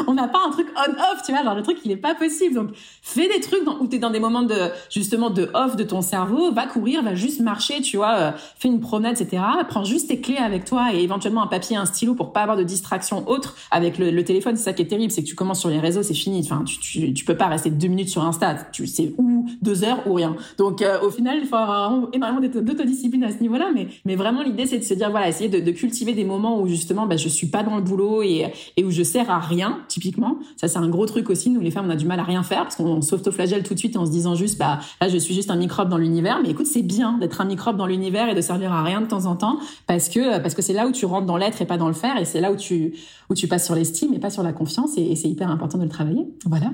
[0.06, 2.54] On n'a pas un truc on-off, tu vois, genre le truc il est pas possible.
[2.54, 2.70] Donc
[3.02, 5.84] fais des trucs dans, où tu es dans des moments de justement de off de
[5.84, 9.42] ton cerveau, va courir, va juste marcher, tu vois, euh, fais une promenade, etc.
[9.68, 12.56] Prends juste tes clés avec toi et éventuellement un papier, un stylo pour pas avoir
[12.56, 14.56] de distraction autre avec le, téléphone.
[14.56, 16.40] C'est ça qui est terrible, c'est que tu commences sur les réseaux, c'est fini.
[16.40, 19.84] Enfin, tu, tu, tu, peux pas rester deux minutes sur Insta, tu sais ou deux
[19.84, 20.36] heures ou rien.
[20.58, 24.42] Donc euh, au final, il faut avoir énormément d'autodiscipline à ce niveau-là, mais mais vraiment
[24.42, 27.16] l'idée c'est de se dire voilà, essayer de, de, cultiver des moments où justement bah,
[27.16, 30.38] je suis pas dans le boulot et et où je sers à rien typiquement.
[30.56, 31.50] Ça, c'est un gros truc aussi.
[31.50, 33.78] Nous, les femmes, on a du mal à rien faire parce qu'on s'autoflagelle tout de
[33.78, 36.40] suite en se disant juste, bah, là, je suis juste un microbe dans l'univers.
[36.42, 39.06] Mais écoute, c'est bien d'être un microbe dans l'univers et de servir à rien de
[39.06, 41.66] temps en temps parce que, parce que c'est là où tu rentres dans l'être et
[41.66, 42.94] pas dans le faire et c'est là où tu,
[43.30, 45.78] où tu passes sur l'estime et pas sur la confiance et, et c'est hyper important
[45.78, 46.26] de le travailler.
[46.46, 46.70] Voilà.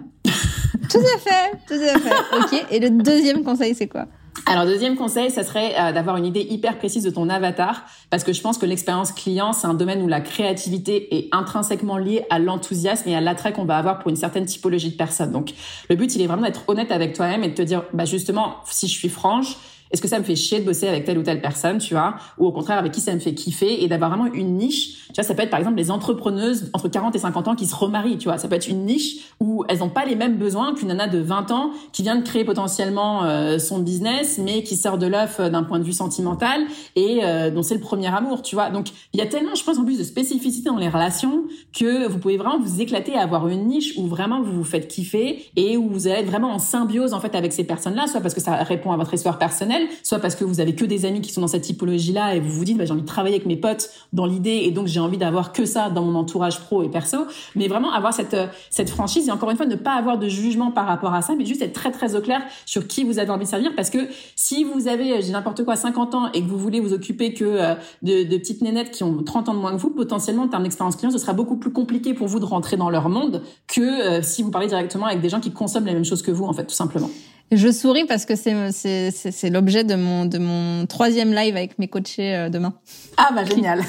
[0.90, 2.36] tout à fait, tout à fait.
[2.38, 2.66] Ok.
[2.70, 4.06] Et le deuxième conseil, c'est quoi?
[4.47, 8.25] Alors deuxième conseil, ça serait euh, d'avoir une idée hyper précise de ton avatar, parce
[8.25, 12.25] que je pense que l'expérience client, c'est un domaine où la créativité est intrinsèquement liée
[12.31, 15.33] à l'enthousiasme et à l'attrait qu'on va avoir pour une certaine typologie de personnes.
[15.33, 15.53] Donc
[15.88, 18.57] le but, il est vraiment d'être honnête avec toi-même et de te dire, bah justement,
[18.64, 19.57] si je suis franche,
[19.92, 22.14] est-ce que ça me fait chier de bosser avec telle ou telle personne, tu vois,
[22.38, 25.07] ou au contraire avec qui ça me fait kiffer et d'avoir vraiment une niche?
[25.09, 27.66] Tu vois, ça peut être par exemple les entrepreneuses entre 40 et 50 ans qui
[27.66, 28.38] se remarient, tu vois.
[28.38, 31.18] Ça peut être une niche où elles n'ont pas les mêmes besoins qu'une nana de
[31.18, 35.40] 20 ans qui vient de créer potentiellement euh, son business, mais qui sort de l'œuf
[35.40, 36.62] euh, d'un point de vue sentimental
[36.96, 38.70] et euh, dont c'est le premier amour, tu vois.
[38.70, 41.44] Donc il y a tellement, je pense, en plus de spécificité dans les relations
[41.78, 44.88] que vous pouvez vraiment vous éclater à avoir une niche où vraiment vous vous faites
[44.88, 48.22] kiffer et où vous allez être vraiment en symbiose en fait avec ces personnes-là, soit
[48.22, 51.05] parce que ça répond à votre histoire personnelle soit parce que vous avez que des
[51.05, 53.37] amis qui sont dans cette typologie-là et vous vous dites bah, j'ai envie de travailler
[53.37, 56.61] avec mes potes dans l'idée et donc j'ai envie d'avoir que ça dans mon entourage
[56.61, 57.18] pro et perso.
[57.57, 58.37] Mais vraiment avoir cette
[58.71, 61.35] cette franchise et encore une fois ne pas avoir de jugement par rapport à ça,
[61.37, 63.90] mais juste être très très au clair sur qui vous avez envie de servir parce
[63.90, 63.99] que
[64.37, 67.45] si vous avez j'ai n'importe quoi 50 ans et que vous voulez vous occuper que
[67.45, 70.62] euh, de, petites nénettes qui ont 30 ans de moins que vous, potentiellement en termes
[70.62, 73.81] d'expérience client, ce sera beaucoup plus compliqué pour vous de rentrer dans leur monde que
[73.81, 76.45] euh, si vous parlez directement avec des gens qui consomment les mêmes choses que vous
[76.45, 77.11] en fait tout simplement.
[77.54, 81.78] Je souris parce que c'est c'est c'est l'objet de mon de mon troisième live avec
[81.78, 82.72] mes coachés euh, demain.
[83.18, 83.80] Ah bah génial.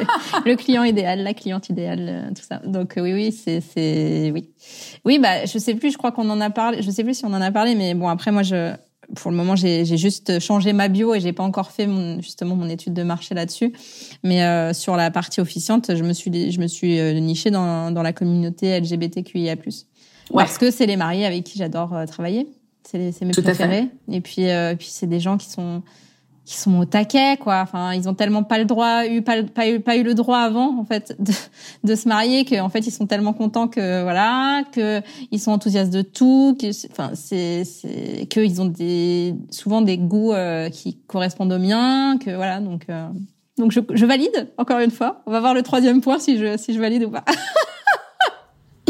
[0.44, 2.60] le client idéal, la cliente idéale, euh, tout ça.
[2.66, 4.50] Donc euh, oui oui c'est c'est oui
[5.04, 7.24] oui bah je sais plus je crois qu'on en a parlé je sais plus si
[7.24, 8.72] on en a parlé mais bon après moi je
[9.14, 12.20] pour le moment j'ai j'ai juste changé ma bio et j'ai pas encore fait mon,
[12.20, 13.72] justement mon étude de marché là-dessus
[14.24, 18.02] mais euh, sur la partie officiante je me suis je me suis nichée dans dans
[18.02, 19.54] la communauté LGBTQIA+.
[19.54, 20.44] Ouais.
[20.44, 22.48] Parce que c'est les mariés avec qui j'adore travailler.
[22.84, 23.88] C'est mes préférés.
[24.10, 25.82] Et puis, euh, puis c'est des gens qui sont
[26.44, 27.60] qui sont au taquet, quoi.
[27.60, 30.38] Enfin, ils ont tellement pas le droit, eu pas, pas eu pas eu le droit
[30.38, 31.32] avant, en fait, de,
[31.84, 35.92] de se marier, qu'en fait ils sont tellement contents que voilà, que ils sont enthousiastes
[35.92, 40.98] de tout, que enfin c'est c'est que ils ont des souvent des goûts euh, qui
[41.06, 43.06] correspondent aux miens, que voilà, donc euh,
[43.58, 45.22] donc je, je valide encore une fois.
[45.26, 47.24] On va voir le troisième point si je si je valide ou pas.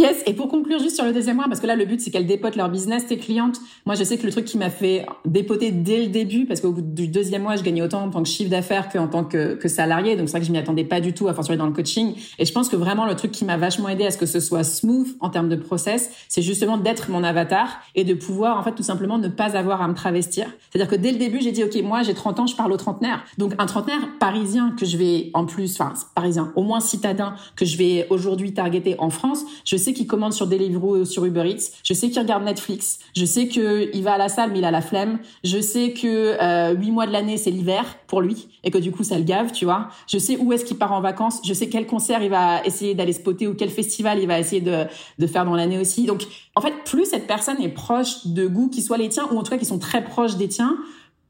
[0.03, 2.11] Yes, et pour conclure juste sur le deuxième mois, parce que là le but c'est
[2.11, 3.61] qu'elles dépotent leur business, tes clientes.
[3.87, 6.73] Moi je sais que le truc qui m'a fait dépoter dès le début, parce qu'au
[6.73, 9.55] bout du deuxième mois je gagnais autant en tant que chiffre d'affaires qu'en tant que,
[9.55, 11.67] que salarié, donc c'est vrai que je m'y attendais pas du tout à fortiori dans
[11.67, 12.17] le coaching.
[12.41, 14.41] Et je pense que vraiment le truc qui m'a vachement aidé à ce que ce
[14.41, 18.65] soit smooth en termes de process, c'est justement d'être mon avatar et de pouvoir en
[18.65, 20.49] fait tout simplement ne pas avoir à me travestir.
[20.71, 22.77] C'est-à-dire que dès le début j'ai dit ok moi j'ai 30 ans, je parle aux
[22.77, 23.23] trentenaires.
[23.39, 27.65] Donc un trentenaire parisien que je vais en plus, enfin parisien, au moins citadin que
[27.65, 31.49] je vais aujourd'hui targeter en France, je sais qu'il commence sur Deliveroo ou sur Uber
[31.49, 31.73] Eats.
[31.85, 32.99] Je sais qu'il regarde Netflix.
[33.17, 35.19] Je sais qu'il va à la salle mais il a la flemme.
[35.45, 39.03] Je sais que euh, mois de l'année c'est l'hiver pour lui et que du coup
[39.03, 39.89] ça le gave, tu vois.
[40.07, 41.41] Je sais où est-ce qu'il part en vacances.
[41.45, 44.61] Je sais quel concert il va essayer d'aller spotter ou quel festival il va essayer
[44.61, 44.85] de,
[45.19, 46.05] de faire dans l'année aussi.
[46.05, 49.39] Donc en fait, plus cette personne est proche de goûts qui soient les tiens ou
[49.39, 50.77] en tout cas qui sont très proches des tiens,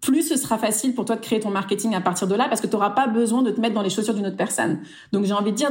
[0.03, 2.61] plus ce sera facile pour toi de créer ton marketing à partir de là parce
[2.61, 4.81] que tu n'auras pas besoin de te mettre dans les chaussures d'une autre personne.
[5.13, 5.71] Donc j'ai envie de dire,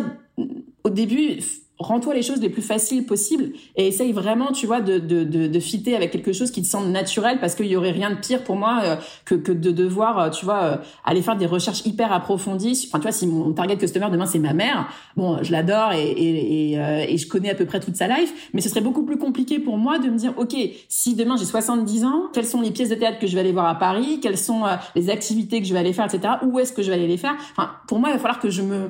[0.84, 1.40] au début,
[1.82, 5.48] rends-toi les choses les plus faciles possibles et essaye vraiment, tu vois, de, de, de,
[5.48, 8.16] de fitter avec quelque chose qui te semble naturel parce qu'il y aurait rien de
[8.16, 11.46] pire pour moi euh, que, que de devoir, euh, tu vois, euh, aller faire des
[11.46, 12.88] recherches hyper approfondies.
[12.88, 16.12] Enfin, tu vois, si mon target customer demain c'est ma mère, bon, je l'adore et,
[16.12, 19.04] et, et, et, je connais à peu près toute sa life, mais ce serait beaucoup
[19.04, 20.56] plus compliqué pour moi de me dire, ok,
[20.88, 23.52] si demain j'ai 70 ans, quelles sont les pièces de théâtre que je vais aller
[23.52, 24.64] voir à Paris, quelles sont
[24.96, 26.36] les activités que je vais aller faire, etc.
[26.44, 27.36] Où est-ce que je vais aller les faire?
[27.52, 28.90] Enfin, pour moi, il va falloir que je me,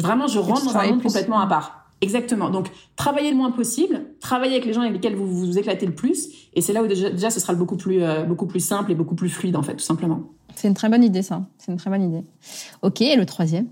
[0.00, 1.81] vraiment, je rentre dans un monde complètement à part.
[2.02, 2.50] Exactement.
[2.50, 5.94] Donc, travaillez le moins possible, travaillez avec les gens avec lesquels vous vous, éclatez le
[5.94, 8.90] plus, et c'est là où déjà, déjà ce sera beaucoup plus, euh, beaucoup plus simple
[8.90, 10.24] et beaucoup plus fluide en fait, tout simplement.
[10.56, 11.46] C'est une très bonne idée ça.
[11.58, 12.24] C'est une très bonne idée.
[12.82, 13.68] Ok, et le troisième?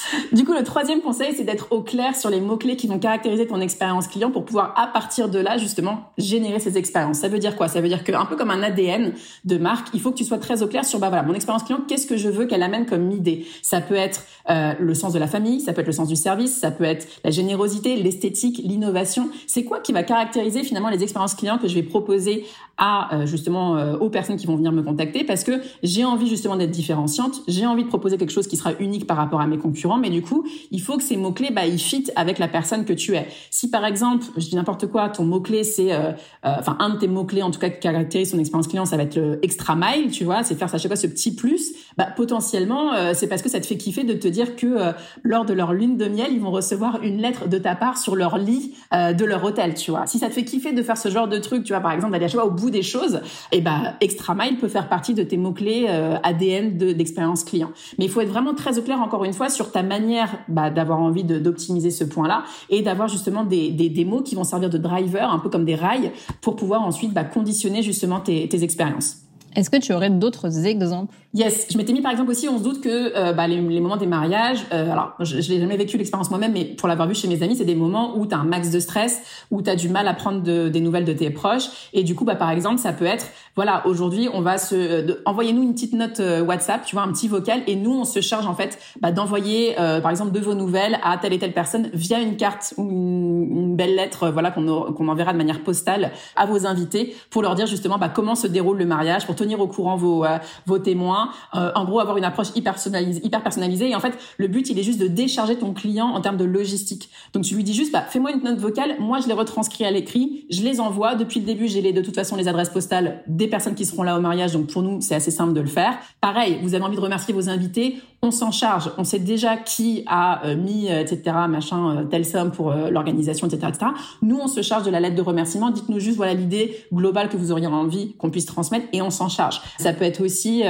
[0.32, 3.46] du coup, le troisième conseil, c'est d'être au clair sur les mots-clés qui vont caractériser
[3.46, 7.18] ton expérience client pour pouvoir, à partir de là, justement, générer ces expériences.
[7.18, 7.68] Ça veut dire quoi?
[7.68, 9.12] Ça veut dire qu'un peu comme un ADN
[9.44, 11.62] de marque, il faut que tu sois très au clair sur, bah voilà, mon expérience
[11.64, 13.46] client, qu'est-ce que je veux qu'elle amène comme idée?
[13.62, 16.16] Ça peut être euh, le sens de la famille, ça peut être le sens du
[16.16, 19.28] service, ça peut être la générosité, l'esthétique, l'innovation.
[19.46, 22.44] C'est quoi qui va caractériser finalement les expériences clients que je vais proposer
[22.78, 26.28] à euh, justement euh, aux personnes qui vont venir me contacter Parce que j'ai envie
[26.28, 29.46] justement d'être différenciante, j'ai envie de proposer quelque chose qui sera unique par rapport à
[29.46, 32.48] mes concurrents mais du coup, il faut que ces mots-clés, bah, ils fit avec la
[32.48, 33.26] personne que tu es.
[33.50, 36.12] Si par exemple, je dis n'importe quoi, ton mot-clé, c'est, euh,
[36.44, 38.96] euh, enfin, un de tes mots-clés, en tout cas, qui caractérise son expérience client, ça
[38.96, 41.72] va être le extra mile, tu vois, c'est faire ça chaque fois ce petit plus,
[41.96, 45.44] bah, potentiellement, euh, c'est parce que ça te fait kiffer de te dire que lors
[45.44, 48.38] de leur lune de miel, ils vont recevoir une lettre de ta part sur leur
[48.38, 50.06] lit de leur hôtel, tu vois.
[50.06, 52.12] Si ça te fait kiffer de faire ce genre de truc, tu vois, par exemple,
[52.12, 53.16] d'aller chaque fois au bout des choses,
[53.50, 55.88] et eh bah, extra mile peut faire partie de tes mots-clés
[56.22, 57.70] ADN d'expérience client.
[57.98, 60.70] Mais il faut être vraiment très au clair, encore une fois, sur ta manière bah,
[60.70, 64.70] d'avoir envie d'optimiser ce point-là et d'avoir justement des, des, des, mots qui vont servir
[64.70, 68.62] de driver, un peu comme des rails, pour pouvoir ensuite bah, conditionner justement tes, tes
[68.62, 69.21] expériences.
[69.54, 71.14] Est-ce que tu aurais d'autres exemples?
[71.34, 73.80] Yes, je m'étais mis par exemple aussi, on se doute que euh, bah, les, les,
[73.80, 77.08] moments des mariages, euh, alors je, je n'ai jamais vécu l'expérience moi-même, mais pour l'avoir
[77.08, 79.62] vu chez mes amis, c'est des moments où tu as un max de stress, où
[79.62, 82.26] tu as du mal à prendre de, des nouvelles de tes proches, et du coup,
[82.26, 85.94] bah, par exemple, ça peut être, voilà, aujourd'hui, on va se, euh, envoyez-nous une petite
[85.94, 88.78] note euh, WhatsApp, tu vois, un petit vocal, et nous, on se charge en fait
[89.00, 92.74] bah, d'envoyer, par exemple, de vos nouvelles à telle et telle personne via une carte
[92.76, 97.40] ou une, belle lettre, voilà, qu'on qu'on enverra de manière postale à vos invités pour
[97.40, 100.24] leur dire justement bah, comment se déroule le mariage, tenir au courant vos,
[100.66, 103.90] vos témoins, en gros avoir une approche hyper personnalisée, hyper personnalisée.
[103.90, 106.44] Et en fait, le but, il est juste de décharger ton client en termes de
[106.44, 107.10] logistique.
[107.32, 109.90] Donc tu lui dis juste, bah, fais-moi une note vocale, moi je les retranscris à
[109.90, 111.14] l'écrit, je les envoie.
[111.14, 114.02] Depuis le début, j'ai les de toute façon les adresses postales des personnes qui seront
[114.02, 114.52] là au mariage.
[114.52, 115.98] Donc pour nous, c'est assez simple de le faire.
[116.20, 118.90] Pareil, vous avez envie de remercier vos invités, on s'en charge.
[118.98, 123.48] On sait déjà qui a euh, mis, euh, etc., machin, euh, telle somme pour l'organisation,
[123.48, 123.86] etc., etc.
[124.22, 125.70] Nous, on se charge de la lettre de remerciement.
[125.70, 129.28] Dites-nous juste, voilà, l'idée globale que vous auriez envie qu'on puisse transmettre et on s'en
[129.28, 129.60] charge.
[129.78, 130.62] Ça peut être aussi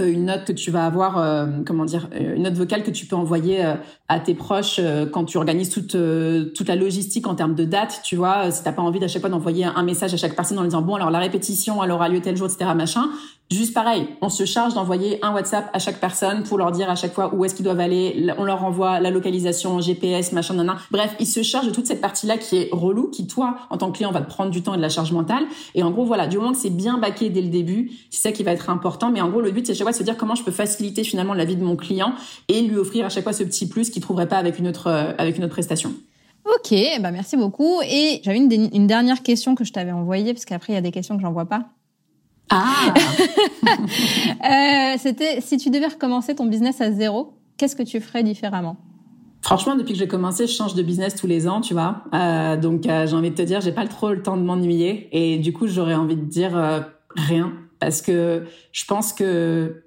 [0.00, 3.06] une note que tu vas avoir, euh, comment dire, euh, une note vocale que tu
[3.06, 3.74] peux envoyer euh,
[4.08, 4.80] à tes proches
[5.12, 5.96] quand tu organises toute
[6.54, 8.50] toute la logistique en termes de date, tu vois.
[8.50, 10.80] Si t'as pas envie d'à chaque fois d'envoyer un message à chaque personne en disant
[10.80, 12.70] bon alors la répétition elle aura lieu tel jour, etc.
[12.74, 13.10] Machin.
[13.50, 16.96] Juste pareil, on se charge d'envoyer un WhatsApp à chaque personne pour leur dire à
[16.96, 18.30] chaque fois où est-ce qu'ils doivent aller.
[18.36, 22.02] On leur envoie la localisation, GPS, machin, nan, Bref, ils se chargent de toute cette
[22.02, 24.74] partie-là qui est relou, qui toi, en tant que client, va te prendre du temps
[24.74, 25.44] et de la charge mentale.
[25.74, 28.32] Et en gros, voilà, du moment que c'est bien baqué dès le début, c'est ça
[28.32, 29.10] qui va être important.
[29.10, 30.52] Mais en gros, le but, c'est à chaque fois de se dire comment je peux
[30.52, 32.12] faciliter finalement la vie de mon client
[32.48, 34.88] et lui offrir à chaque fois ce petit plus qu'il trouverait pas avec une autre,
[34.88, 35.94] euh, avec une autre prestation.
[36.44, 37.80] Ok, bah merci beaucoup.
[37.80, 40.82] Et j'avais une, une dernière question que je t'avais envoyée, parce qu'après, il y a
[40.82, 41.64] des questions que j'envoie pas.
[42.50, 42.94] Ah
[44.44, 48.76] euh, C'était si tu devais recommencer ton business à zéro, qu'est-ce que tu ferais différemment?
[49.42, 52.02] Franchement, depuis que j'ai commencé, je change de business tous les ans, tu vois.
[52.12, 55.08] Euh, donc, euh, j'ai envie de te dire, j'ai pas trop le temps de m'ennuyer.
[55.12, 56.84] Et du coup, j'aurais envie de dire
[57.14, 57.52] rien.
[57.78, 59.84] Parce que je pense que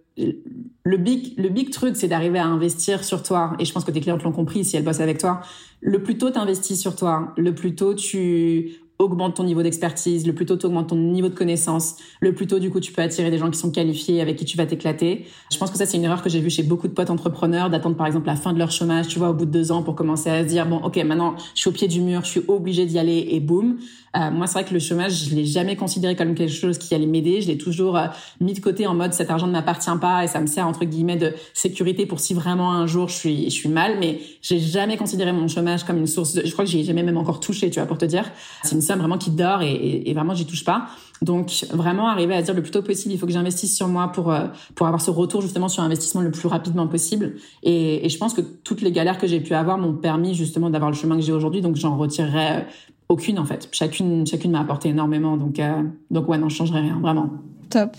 [0.83, 3.55] le big, le big truc, c'est d'arriver à investir sur toi.
[3.59, 5.41] Et je pense que tes clientes l'ont compris si elles bossent avec toi.
[5.79, 8.71] Le plus tôt tu investis sur toi, le plus tôt tu
[9.01, 12.47] augmente ton niveau d'expertise, le plus tôt tu augmentes ton niveau de connaissance, le plus
[12.47, 14.65] tôt du coup tu peux attirer des gens qui sont qualifiés avec qui tu vas
[14.65, 15.25] t'éclater.
[15.51, 17.69] Je pense que ça c'est une erreur que j'ai vue chez beaucoup de potes entrepreneurs
[17.69, 19.83] d'attendre par exemple la fin de leur chômage, tu vois, au bout de deux ans
[19.83, 22.29] pour commencer à se dire bon ok maintenant je suis au pied du mur, je
[22.29, 23.77] suis obligé d'y aller et boum.
[24.17, 26.93] Euh, moi c'est vrai que le chômage je l'ai jamais considéré comme quelque chose qui
[26.93, 28.07] allait m'aider, je l'ai toujours euh,
[28.41, 30.83] mis de côté en mode cet argent ne m'appartient pas et ça me sert entre
[30.83, 34.59] guillemets de sécurité pour si vraiment un jour je suis je suis mal, mais j'ai
[34.59, 37.69] jamais considéré mon chômage comme une source je crois que j'ai jamais même encore touché,
[37.69, 38.31] tu vois, pour te dire.
[38.63, 40.87] C'est une vraiment qui dort et, et, vraiment j'y touche pas.
[41.21, 44.07] Donc vraiment arriver à dire le plus tôt possible, il faut que j'investisse sur moi
[44.07, 47.35] pour euh, pour avoir ce retour justement sur investissement le plus rapidement possible.
[47.63, 50.69] Et, et je pense que toutes les galères que j'ai pu avoir m'ont permis justement
[50.69, 51.61] d'avoir le chemin que j'ai aujourd'hui.
[51.61, 52.61] Donc j'en retirerai euh,
[53.11, 53.67] aucune en fait.
[53.71, 55.37] Chacune chacune m'a apporté énormément.
[55.37, 57.29] Donc euh, donc ouais non, je changerai rien vraiment.
[57.69, 57.95] Top.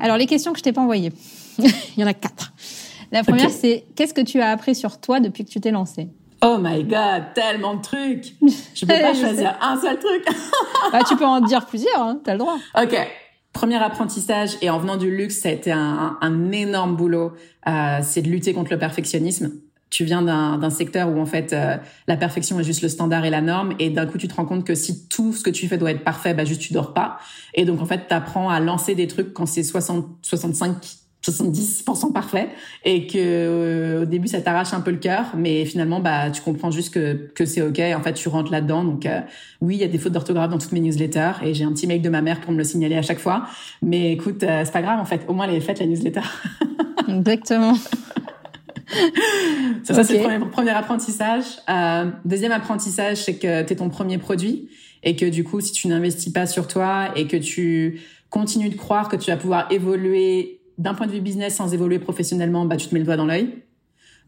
[0.00, 1.12] Alors les questions que je t'ai pas envoyées,
[1.58, 2.52] il y en a quatre.
[3.12, 6.08] La première c'est qu'est-ce que tu as appris sur toi depuis que tu t'es lancé
[6.42, 8.34] Oh my god, tellement de trucs.
[8.74, 10.26] Je peux pas choisir un seul truc.
[10.92, 12.58] bah, tu peux en dire plusieurs, hein, t'as le droit.
[12.80, 12.96] Ok.
[13.52, 17.32] Premier apprentissage et en venant du luxe, ça a été un, un énorme boulot.
[17.68, 19.52] Euh, c'est de lutter contre le perfectionnisme.
[19.90, 21.76] Tu viens d'un secteur où en fait euh,
[22.08, 24.44] la perfection est juste le standard et la norme, et d'un coup tu te rends
[24.44, 26.94] compte que si tout ce que tu fais doit être parfait, bah juste tu dors
[26.94, 27.18] pas.
[27.54, 30.76] Et donc en fait t'apprends à lancer des trucs quand c'est 60, 65
[31.24, 32.48] 70% parfait
[32.84, 35.26] et que euh, au début ça t'arrache un peu le cœur.
[35.36, 37.80] Mais finalement bah tu comprends juste que que c'est OK.
[37.96, 38.84] En fait tu rentres là-dedans.
[38.84, 39.20] Donc euh,
[39.60, 41.86] oui il y a des fautes d'orthographe dans toutes mes newsletters et j'ai un petit
[41.86, 43.46] mail de ma mère pour me le signaler à chaque fois.
[43.82, 45.22] Mais écoute euh, c'est pas grave en fait.
[45.28, 46.22] Au moins elle est faite la newsletter.
[47.08, 47.74] Exactement
[49.84, 51.44] ça, ça c'est le premier, premier apprentissage
[52.24, 54.68] deuxième apprentissage c'est que tu es ton premier produit
[55.02, 58.76] et que du coup si tu n'investis pas sur toi et que tu continues de
[58.76, 62.76] croire que tu vas pouvoir évoluer d'un point de vue business sans évoluer professionnellement, bah,
[62.76, 63.62] tu te mets le doigt dans l'œil.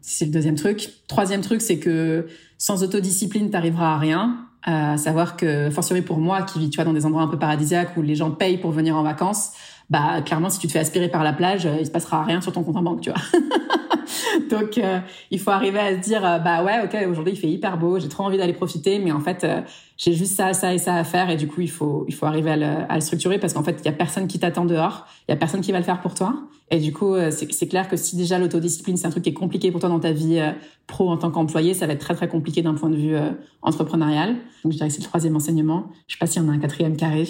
[0.01, 0.89] C'est le deuxième truc.
[1.07, 4.45] Troisième truc, c'est que sans autodiscipline, t'arriveras à rien.
[4.63, 7.39] À savoir que, forcément pour moi, qui vis, tu vois, dans des endroits un peu
[7.39, 9.51] paradisiaques où les gens payent pour venir en vacances,
[9.89, 12.51] bah, clairement, si tu te fais aspirer par la plage, il se passera rien sur
[12.51, 13.21] ton compte en banque, tu vois.
[14.49, 14.99] Donc, euh,
[15.31, 17.99] il faut arriver à se dire, euh, bah ouais, ok, aujourd'hui il fait hyper beau,
[17.99, 19.61] j'ai trop envie d'aller profiter, mais en fait, euh,
[19.97, 22.25] j'ai juste ça, ça et ça à faire, et du coup, il faut, il faut
[22.25, 24.65] arriver à le, à le structurer parce qu'en fait, il y a personne qui t'attend
[24.65, 26.35] dehors, il y a personne qui va le faire pour toi,
[26.69, 29.71] et du coup, c'est clair que si déjà l'autodiscipline c'est un truc qui est compliqué
[29.71, 30.41] pour toi dans ta vie
[30.85, 33.15] pro en tant qu'employé, ça va être très très compliqué d'un point de vue
[33.61, 34.35] entrepreneurial.
[34.65, 35.85] Donc, je dirais que c'est le troisième enseignement.
[36.07, 37.25] Je sais pas s'il y en a un quatrième carré.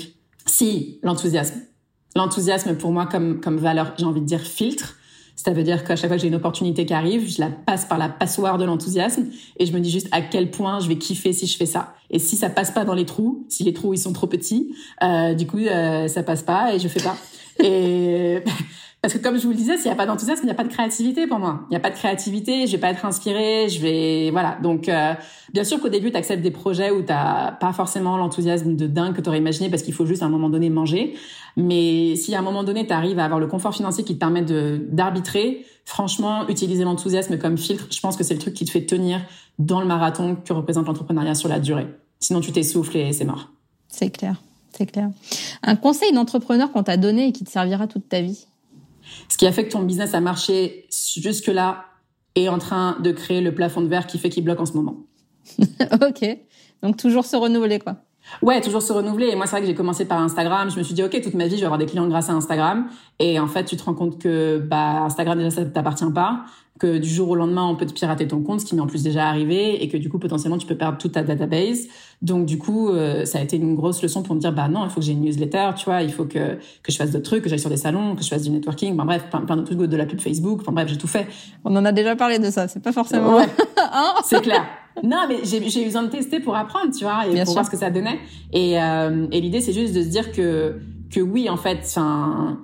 [0.47, 1.61] Si, l'enthousiasme.
[2.17, 4.95] L'enthousiasme pour moi comme comme valeur, j'ai envie de dire filtre
[5.37, 7.85] ça veut dire qu'à chaque fois que j'ai une opportunité qui arrive, je la passe
[7.85, 9.27] par la passoire de l'enthousiasme
[9.57, 11.93] et je me dis juste à quel point je vais kiffer si je fais ça.
[12.09, 14.73] Et si ça passe pas dans les trous, si les trous ils sont trop petits,
[15.03, 17.15] euh, du coup euh, ça passe pas et je fais pas.
[17.63, 18.39] Et
[19.07, 20.55] parce que comme je vous le disais, s'il n'y a pas d'enthousiasme, il n'y a
[20.55, 21.61] pas de créativité pour moi.
[21.69, 24.57] Il n'y a pas de créativité, je vais pas être inspirée, je vais voilà.
[24.61, 25.13] Donc euh,
[25.53, 29.15] bien sûr qu'au début tu acceptes des projets où t'as pas forcément l'enthousiasme de dingue
[29.15, 31.15] que tu aurais imaginé parce qu'il faut juste à un moment donné manger.
[31.55, 34.19] Mais si à un moment donné tu arrives à avoir le confort financier qui te
[34.19, 38.71] permet d'arbitrer, franchement, utiliser l'enthousiasme comme filtre, je pense que c'est le truc qui te
[38.71, 39.21] fait tenir
[39.57, 41.87] dans le marathon que représente l'entrepreneuriat sur la durée.
[42.19, 43.51] Sinon tu t'essouffles et c'est mort.
[43.87, 44.35] C'est clair.
[44.77, 45.09] C'est clair.
[45.63, 48.47] Un conseil d'entrepreneur qu'on t'a donné et qui te servira toute ta vie?
[49.29, 51.85] Ce qui a fait que ton business a marché jusque-là
[52.35, 54.73] est en train de créer le plafond de verre qui fait qu'il bloque en ce
[54.73, 54.97] moment.
[55.59, 56.37] ok.
[56.83, 58.03] Donc toujours se renouveler, quoi.
[58.41, 59.27] Ouais, toujours se renouveler.
[59.27, 60.69] Et moi, c'est vrai que j'ai commencé par Instagram.
[60.69, 62.33] Je me suis dit, OK, toute ma vie, je vais avoir des clients grâce à
[62.33, 62.87] Instagram.
[63.19, 66.45] Et en fait, tu te rends compte que bah, Instagram, déjà, ça t'appartient pas
[66.77, 68.87] que du jour au lendemain, on peut te pirater ton compte, ce qui m'est en
[68.87, 71.87] plus déjà arrivé, et que du coup, potentiellement, tu peux perdre toute ta database.
[72.21, 74.85] Donc, du coup, euh, ça a été une grosse leçon pour me dire, bah non,
[74.85, 77.25] il faut que j'ai une newsletter, tu vois, il faut que, que je fasse d'autres
[77.25, 79.55] trucs, que j'aille sur des salons, que je fasse du networking, enfin bref, plein, plein
[79.55, 81.27] d'autres trucs, de la pub Facebook, enfin bref, j'ai tout fait.
[81.65, 83.39] On en a déjà parlé de ça, c'est pas forcément...
[83.89, 84.65] Hein c'est clair.
[85.03, 87.71] Non, mais j'ai eu besoin de tester pour apprendre, tu vois, et pour voir ce
[87.71, 88.19] que ça donnait.
[88.53, 90.75] Et, euh, et l'idée, c'est juste de se dire que,
[91.11, 92.59] que oui, en fait, enfin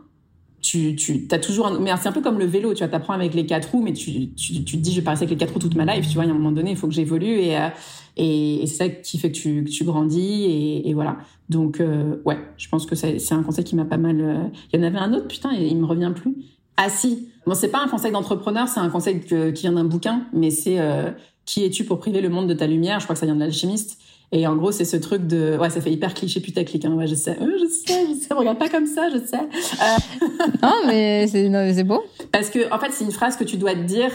[0.64, 1.80] tu, tu as toujours un...
[1.80, 3.94] mais c'est un peu comme le vélo tu vois t'apprends avec les quatre roues mais
[3.94, 5.86] tu, tu, tu te dis je vais pas rester avec les quatre roues toute ma
[5.86, 7.68] life tu vois il y a un moment donné il faut que j'évolue et, euh,
[8.16, 11.18] et, et c'est ça qui fait que tu, que tu grandis et, et voilà.
[11.50, 14.80] Donc euh, ouais je pense que c'est un conseil qui m'a pas mal euh, il
[14.80, 16.34] y en avait un autre putain il me revient plus.
[16.78, 17.28] Ah si.
[17.46, 20.50] Bon c'est pas un conseil d'entrepreneur c'est un conseil que, qui vient d'un bouquin mais
[20.50, 20.80] c'est
[21.46, 23.00] qui es-tu pour priver le monde de ta lumière?
[23.00, 24.00] Je crois que ça vient de l'alchimiste
[24.36, 26.84] et en gros, c'est ce truc de, ouais, ça fait hyper cliché putaclic.
[26.86, 26.94] Hein.
[26.94, 28.34] Ouais, je sais, euh, je sais, je sais.
[28.34, 29.38] Regarde pas comme ça, je sais.
[29.38, 30.26] Euh...
[30.64, 32.04] non, mais c'est, c'est beau.
[32.32, 34.10] Parce que, en fait, c'est une phrase que tu dois te dire.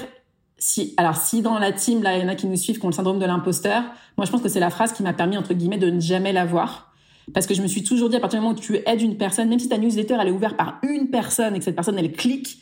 [0.58, 2.84] Si, alors, si dans la team, là, il y en a qui nous suivent, qui
[2.84, 3.84] ont le syndrome de l'imposteur,
[4.16, 6.32] moi, je pense que c'est la phrase qui m'a permis, entre guillemets, de ne jamais
[6.32, 6.92] l'avoir.
[7.32, 9.18] Parce que je me suis toujours dit, à partir du moment où tu aides une
[9.18, 11.96] personne, même si ta newsletter, elle est ouverte par une personne et que cette personne,
[11.96, 12.58] elle clique,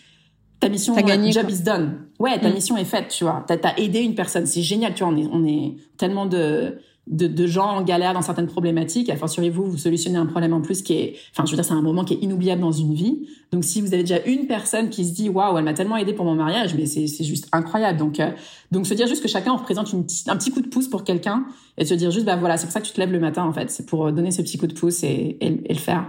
[0.61, 1.53] ta mission, gagné, job quoi.
[1.55, 1.99] is done.
[2.19, 2.55] Ouais, ta Mm.
[2.55, 3.45] mission est faite, tu vois.
[3.47, 5.13] T'as as aidé une personne, c'est génial, tu vois.
[5.13, 9.11] On est, on est tellement de, de, de gens en galère dans certaines problématiques.
[9.11, 11.65] À fortiori, vous, vous solutionnez un problème en plus qui est, enfin, je veux dire,
[11.65, 13.29] c'est un moment qui est inoubliable dans une vie.
[13.53, 16.15] Donc, si vous avez déjà une personne qui se dit, waouh, elle m'a tellement aidé
[16.15, 17.99] pour mon mariage, mais c'est juste incroyable.
[17.99, 18.31] Donc, euh,
[18.73, 21.45] donc, se dire juste que chacun représente une, un petit coup de pouce pour quelqu'un
[21.79, 23.45] et se dire juste, bah voilà, c'est pour ça que tu te lèves le matin,
[23.45, 23.71] en fait.
[23.71, 26.07] C'est pour donner ce petit coup de pouce et, et, et le faire.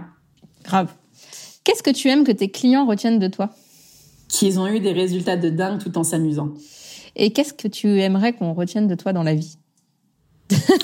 [0.64, 0.92] Grave.
[1.64, 3.50] Qu'est-ce que tu aimes que tes clients retiennent de toi?
[4.28, 6.54] Qu'ils ont eu des résultats de dingue tout en s'amusant.
[7.16, 9.56] Et qu'est-ce que tu aimerais qu'on retienne de toi dans la vie?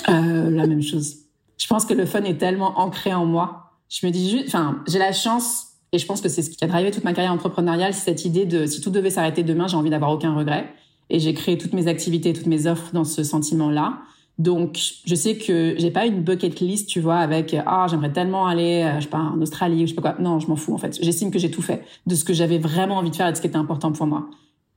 [0.09, 1.15] Euh, la même chose.
[1.57, 3.71] Je pense que le fun est tellement ancré en moi.
[3.89, 6.63] Je me dis juste, enfin, j'ai la chance, et je pense que c'est ce qui
[6.63, 9.67] a drivé toute ma carrière entrepreneuriale, c'est cette idée de si tout devait s'arrêter demain,
[9.67, 10.69] j'ai envie d'avoir aucun regret.
[11.09, 13.99] Et j'ai créé toutes mes activités, toutes mes offres dans ce sentiment-là.
[14.37, 18.47] Donc, je sais que j'ai pas une bucket list, tu vois, avec ah j'aimerais tellement
[18.47, 20.21] aller, euh, je sais pas, en Australie ou je sais pas quoi.
[20.21, 20.97] Non, je m'en fous en fait.
[21.01, 23.37] J'estime que j'ai tout fait de ce que j'avais vraiment envie de faire et de
[23.37, 24.29] ce qui était important pour moi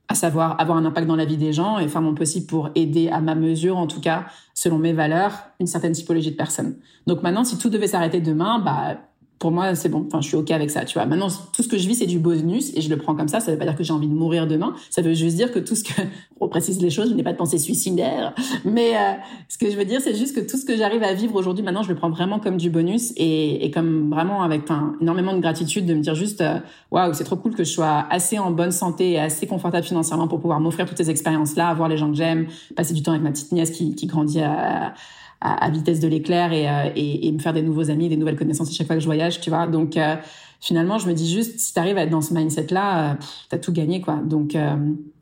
[0.09, 2.71] à savoir avoir un impact dans la vie des gens et faire mon possible pour
[2.73, 6.77] aider à ma mesure, en tout cas, selon mes valeurs, une certaine typologie de personnes.
[7.05, 8.97] Donc maintenant, si tout devait s'arrêter demain, bah,
[9.39, 10.05] pour moi, c'est bon.
[10.05, 11.05] Enfin, je suis OK avec ça, tu vois.
[11.05, 13.39] Maintenant, tout ce que je vis, c'est du bonus et je le prends comme ça.
[13.39, 14.75] Ça veut pas dire que j'ai envie de mourir demain.
[14.89, 16.01] Ça veut juste dire que tout ce que,
[16.41, 18.35] on précise les choses, je n'ai pas de pensée suicidaire.
[18.65, 19.13] Mais, euh,
[19.47, 21.63] ce que je veux dire, c'est juste que tout ce que j'arrive à vivre aujourd'hui,
[21.63, 24.63] maintenant, je le prends vraiment comme du bonus et, et comme vraiment avec,
[24.99, 26.59] énormément de gratitude de me dire juste, euh,
[26.91, 30.27] waouh, c'est trop cool que je sois assez en bonne santé et assez confortable financièrement
[30.27, 33.23] pour pouvoir m'offrir toutes ces expériences-là, voir les gens que j'aime, passer du temps avec
[33.23, 34.93] ma petite nièce qui, qui grandit à,
[35.41, 38.35] à vitesse de l'éclair et, euh, et, et me faire des nouveaux amis, des nouvelles
[38.37, 39.67] connaissances à chaque fois que je voyage, tu vois.
[39.67, 40.15] Donc, euh,
[40.59, 43.57] finalement, je me dis juste, si t'arrives à être dans ce mindset-là, euh, pff, t'as
[43.57, 44.15] tout gagné, quoi.
[44.15, 44.75] Donc, euh,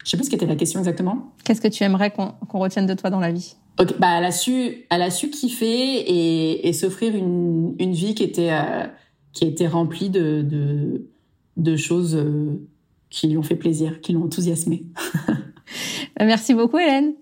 [0.04, 1.34] je sais plus ce qu'était la question exactement.
[1.44, 3.56] Qu'est-ce que tu aimerais qu'on qu'on retienne de toi dans la vie?
[3.80, 8.16] Ok, bah elle a su, elle a su kiffer et, et s'offrir une, une vie
[8.16, 8.88] qui était euh,
[9.34, 11.08] qui a été remplie de de,
[11.58, 12.60] de choses euh,
[13.12, 14.84] qui lui ont fait plaisir, qui l'ont enthousiasmé.
[16.22, 17.14] Euh, Merci beaucoup Hélène.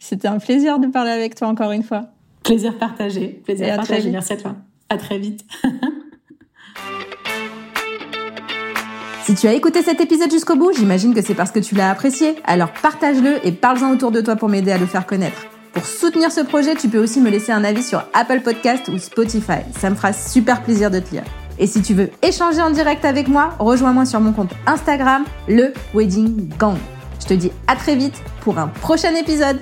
[0.00, 2.08] C'était un plaisir de parler avec toi encore une fois.
[2.42, 4.10] Plaisir partagé, plaisir à partagé.
[4.10, 4.56] Merci à toi.
[4.88, 5.44] À très vite.
[9.24, 11.90] Si tu as écouté cet épisode jusqu'au bout, j'imagine que c'est parce que tu l'as
[11.90, 12.34] apprécié.
[12.42, 15.46] Alors partage-le et parle-en autour de toi pour m'aider à le faire connaître.
[15.72, 18.98] Pour soutenir ce projet, tu peux aussi me laisser un avis sur Apple Podcast ou
[18.98, 19.60] Spotify.
[19.78, 21.22] Ça me fera super plaisir de te lire.
[21.60, 25.72] Et si tu veux échanger en direct avec moi, rejoins-moi sur mon compte Instagram, le
[25.94, 26.76] Wedding Gang.
[27.20, 29.60] Je te dis à très vite pour un prochain épisode.